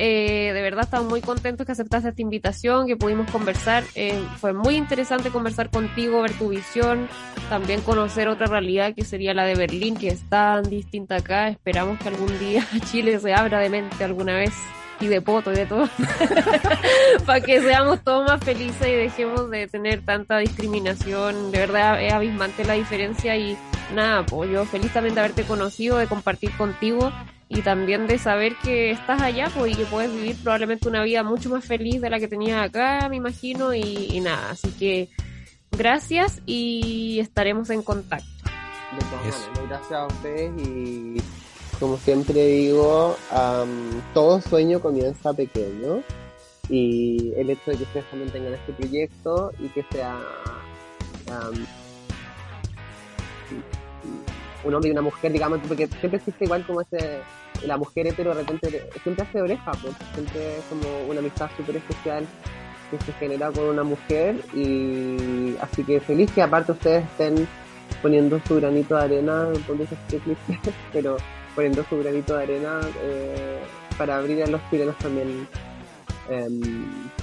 [0.00, 3.84] Eh, de verdad estamos muy contentos que aceptaste esta invitación, que pudimos conversar.
[3.94, 7.08] Eh, fue muy interesante conversar contigo, ver tu visión,
[7.48, 11.48] también conocer otra realidad que sería la de Berlín, que es tan distinta acá.
[11.48, 14.52] Esperamos que algún día Chile se abra de mente alguna vez
[15.00, 15.88] y de poto y de todo,
[17.26, 21.50] para que seamos todos más felices y dejemos de tener tanta discriminación.
[21.50, 23.56] De verdad es abismante la diferencia y
[23.94, 27.12] nada, pues yo feliz también de haberte conocido, de compartir contigo
[27.48, 31.22] y también de saber que estás allá pues, y que puedes vivir probablemente una vida
[31.22, 35.08] mucho más feliz de la que tenías acá, me imagino, y, y nada, así que
[35.70, 38.26] gracias y estaremos en contacto.
[38.92, 41.22] De todas maneras, gracias a ustedes y
[41.78, 46.02] como siempre digo, am, todo sueño comienza pequeño.
[46.68, 50.18] Y el hecho de que ustedes también tengan este proyecto y que sea
[51.30, 51.66] am,
[54.64, 57.20] un hombre y una mujer, digamos, porque siempre existe igual como ese,
[57.64, 61.76] la mujer hetero de repente siempre hace oreja, pues, siempre es como una amistad súper
[61.76, 62.26] especial
[62.90, 67.46] que se genera con una mujer y así que feliz que aparte ustedes estén
[68.02, 70.60] poniendo su granito de arena, escuche cliché,
[70.92, 71.16] pero
[71.58, 73.58] poniendo su granito de arena eh,
[73.98, 75.48] para abrir a los chilenos también,
[76.30, 76.60] em,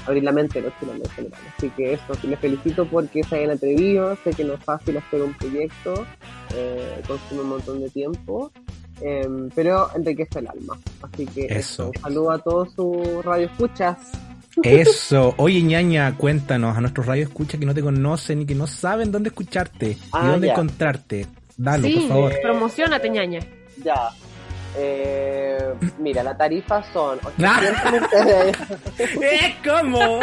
[0.06, 1.40] abrir la mente de los chilenos en general.
[1.58, 5.22] Así que eso, les felicito porque se hayan atrevido, sé que no es fácil hacer
[5.22, 6.06] un proyecto,
[6.54, 8.52] eh, consume un montón de tiempo,
[9.00, 10.78] em, pero enriquece el alma.
[11.02, 11.92] Así que Eso.
[11.96, 13.96] un saludo a todos sus radioescuchas.
[14.64, 15.34] Eso.
[15.38, 19.14] Oye, ñaña, cuéntanos a nuestros radios escucha que no te conocen y que no saben
[19.14, 20.54] dónde escucharte y Ah, dónde ya.
[20.54, 21.26] encontrarte.
[21.56, 22.34] Dalo, sí, por favor.
[22.42, 23.40] promocionate, ñaña.
[23.82, 24.10] Ya.
[24.78, 27.60] Eh, mira, la tarifa son Ah.
[27.62, 28.58] 800 ustedes.
[29.22, 29.56] ¿Eh?
[29.64, 30.20] ¿Cómo?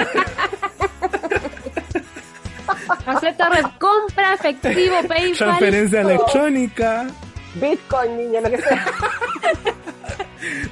[3.07, 5.37] Acepta red compra, efectivo, PayPal.
[5.37, 7.07] Transferencia electrónica.
[7.55, 8.85] Bitcoin, niña, lo que sea.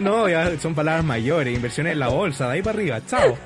[0.01, 1.55] No, ya son palabras mayores.
[1.55, 3.01] Inversiones en la bolsa, de ahí para arriba.
[3.07, 3.37] Chao.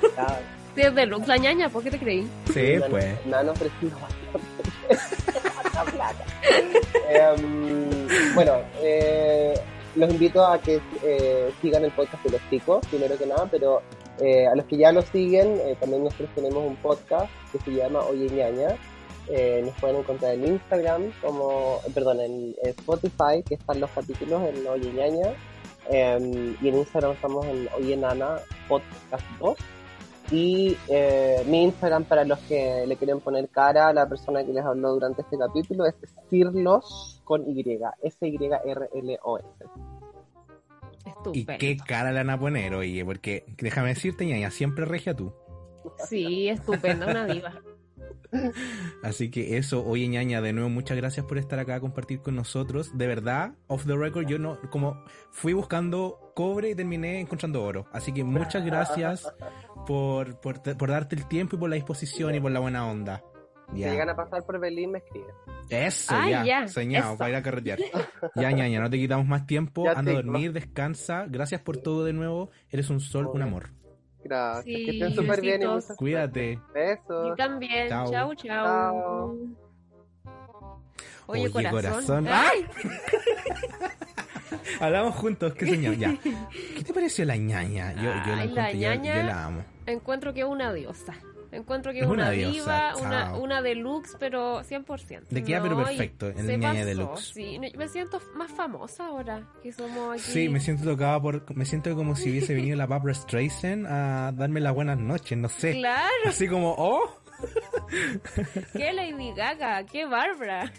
[0.75, 2.27] Es Deluxe la ñaña, ¿por qué te creí?
[2.51, 3.13] Sí, pues.
[3.25, 3.69] Bastante
[5.57, 6.25] Harta plata.
[7.09, 9.53] Em, bueno, eh,
[9.95, 13.81] los invito a que eh, sigan el podcast de los chicos, primero que nada, pero
[14.19, 17.71] eh, a los que ya lo siguen, eh, también nosotros tenemos un podcast que se
[17.71, 18.77] llama Oye Ñaña.
[19.27, 24.41] Eh, nos pueden encontrar en Instagram, como, perdón, en, en Spotify, que están los capítulos
[24.43, 25.33] en Oye Ñaña.
[25.89, 29.57] Em, y en Instagram estamos en Oye Nana Podcast 2.
[30.31, 34.53] Y eh, mi Instagram, para los que le quieren poner cara a la persona que
[34.53, 35.95] les habló durante este capítulo, es
[36.29, 37.63] Sirlos con Y,
[38.01, 39.45] S-Y-R-L-O-S.
[41.33, 43.05] ¿Y qué cara le van a poner, oye?
[43.05, 45.33] Porque déjame decirte, ñaña, siempre regia tú.
[46.07, 47.61] Sí, estupenda, una diva.
[49.03, 52.35] Así que eso, oye ñaña, de nuevo muchas gracias por estar acá a compartir con
[52.35, 52.97] nosotros.
[52.97, 57.85] De verdad, off the record, yo no, como fui buscando cobre y terminé encontrando oro.
[57.91, 59.33] Así que muchas gracias
[59.85, 63.23] por, por, por darte el tiempo y por la disposición y por la buena onda.
[63.73, 65.31] Si llegan a pasar por Berlín, me escriben.
[65.69, 67.17] Eso, Ay, ya, ya, soñado, eso.
[67.17, 67.79] para ir a carretear.
[68.35, 69.85] Ya, ñaña, no te quitamos más tiempo.
[69.85, 71.25] Ya, Anda a dormir, descansa.
[71.27, 72.51] Gracias por todo de nuevo.
[72.69, 73.71] Eres un sol, un amor.
[74.23, 74.65] Gracias.
[74.65, 75.63] Sí, que estén súper bien.
[75.63, 76.59] y muchas Cuídate.
[76.73, 77.27] Besos.
[77.33, 77.89] Y también.
[77.89, 78.11] Chao.
[78.11, 78.65] Chao, chao.
[78.65, 79.37] Chao.
[81.27, 81.71] Oye, Oye, corazón.
[81.71, 82.27] corazón.
[82.29, 82.67] Ay,
[84.79, 85.95] Hablamos juntos, qué soñado.
[85.95, 86.15] Ya.
[86.77, 87.93] ¿Qué te pareció la ñaña?
[87.93, 89.15] Yo, yo la, Ay, la encuentro- yo- ñaña.
[89.17, 89.65] yo la amo.
[89.85, 91.13] encuentro que es una diosa.
[91.51, 95.27] Encuentro que Es una una, diosa, diva, una, una deluxe, pero 100%.
[95.29, 97.33] Le queda pero No, y perfecto se el ñaña pasó, deluxe.
[97.33, 100.21] Sí, me siento más famosa ahora que somos aquí.
[100.21, 101.55] Sí, me siento tocada por.
[101.55, 105.47] Me siento como si hubiese venido la Barbara Streisand a darme las buenas noches, no
[105.47, 105.71] sé.
[105.79, 107.21] Claro, Así como, oh.
[108.73, 110.71] qué Lady Gaga, qué Bárbara.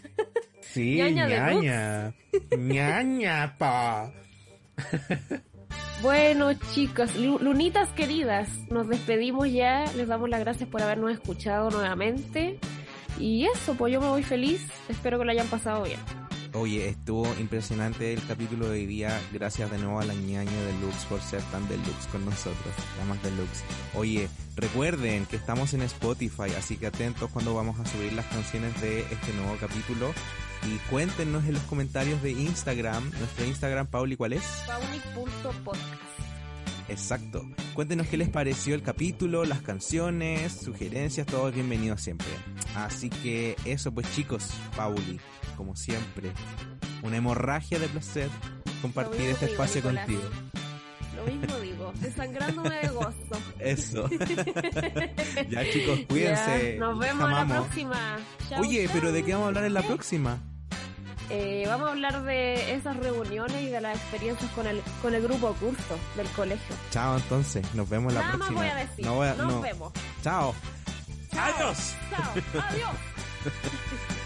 [0.60, 2.14] Sí, Ñaña ñaña.
[2.58, 4.12] ñaña, pa.
[6.02, 9.84] Bueno, chicos, lu- lunitas queridas, nos despedimos ya.
[9.96, 12.58] Les damos las gracias por habernos escuchado nuevamente.
[13.18, 14.66] Y eso, pues yo me voy feliz.
[14.88, 15.98] Espero que lo hayan pasado bien.
[16.58, 19.20] Oye, estuvo impresionante el capítulo de hoy día.
[19.30, 22.74] Gracias de nuevo a la ñaña deluxe por ser tan deluxe con nosotros.
[22.98, 23.62] La más deluxe.
[23.94, 24.26] Oye,
[24.56, 29.00] recuerden que estamos en Spotify, así que atentos cuando vamos a subir las canciones de
[29.00, 30.14] este nuevo capítulo.
[30.66, 33.10] Y cuéntenos en los comentarios de Instagram.
[33.18, 34.42] Nuestro Instagram, Pauli, ¿cuál es?
[34.66, 36.16] Pauli.podcast.
[36.88, 37.46] Exacto.
[37.74, 42.28] Cuéntenos qué les pareció el capítulo, las canciones, sugerencias, todo es bienvenido siempre.
[42.74, 45.20] Así que eso pues chicos, Pauli,
[45.56, 46.32] como siempre,
[47.02, 48.28] una hemorragia de placer
[48.82, 50.06] compartir este digo, espacio Nicolás.
[50.06, 50.28] contigo.
[51.16, 53.40] Lo mismo digo, desangrándome de gozo.
[53.58, 54.08] Eso.
[55.50, 56.74] ya chicos, cuídense.
[56.74, 57.66] Ya, nos vemos en la Amamos.
[57.66, 58.16] próxima.
[58.50, 58.94] Chau, Oye, chau.
[58.94, 60.38] pero ¿de qué vamos a hablar en la próxima?
[61.30, 65.22] Eh, vamos a hablar de esas reuniones y de las experiencias con el, con el
[65.22, 66.76] grupo curso del colegio.
[66.90, 67.66] Chao, entonces.
[67.74, 68.60] Nos vemos la Nada más próxima.
[68.60, 69.04] voy a decir.
[69.06, 69.60] No voy a- Nos no.
[69.62, 69.92] vemos.
[70.22, 70.54] Chao.
[71.32, 71.74] Chao.
[72.10, 72.62] Chao.
[72.62, 72.90] Adiós.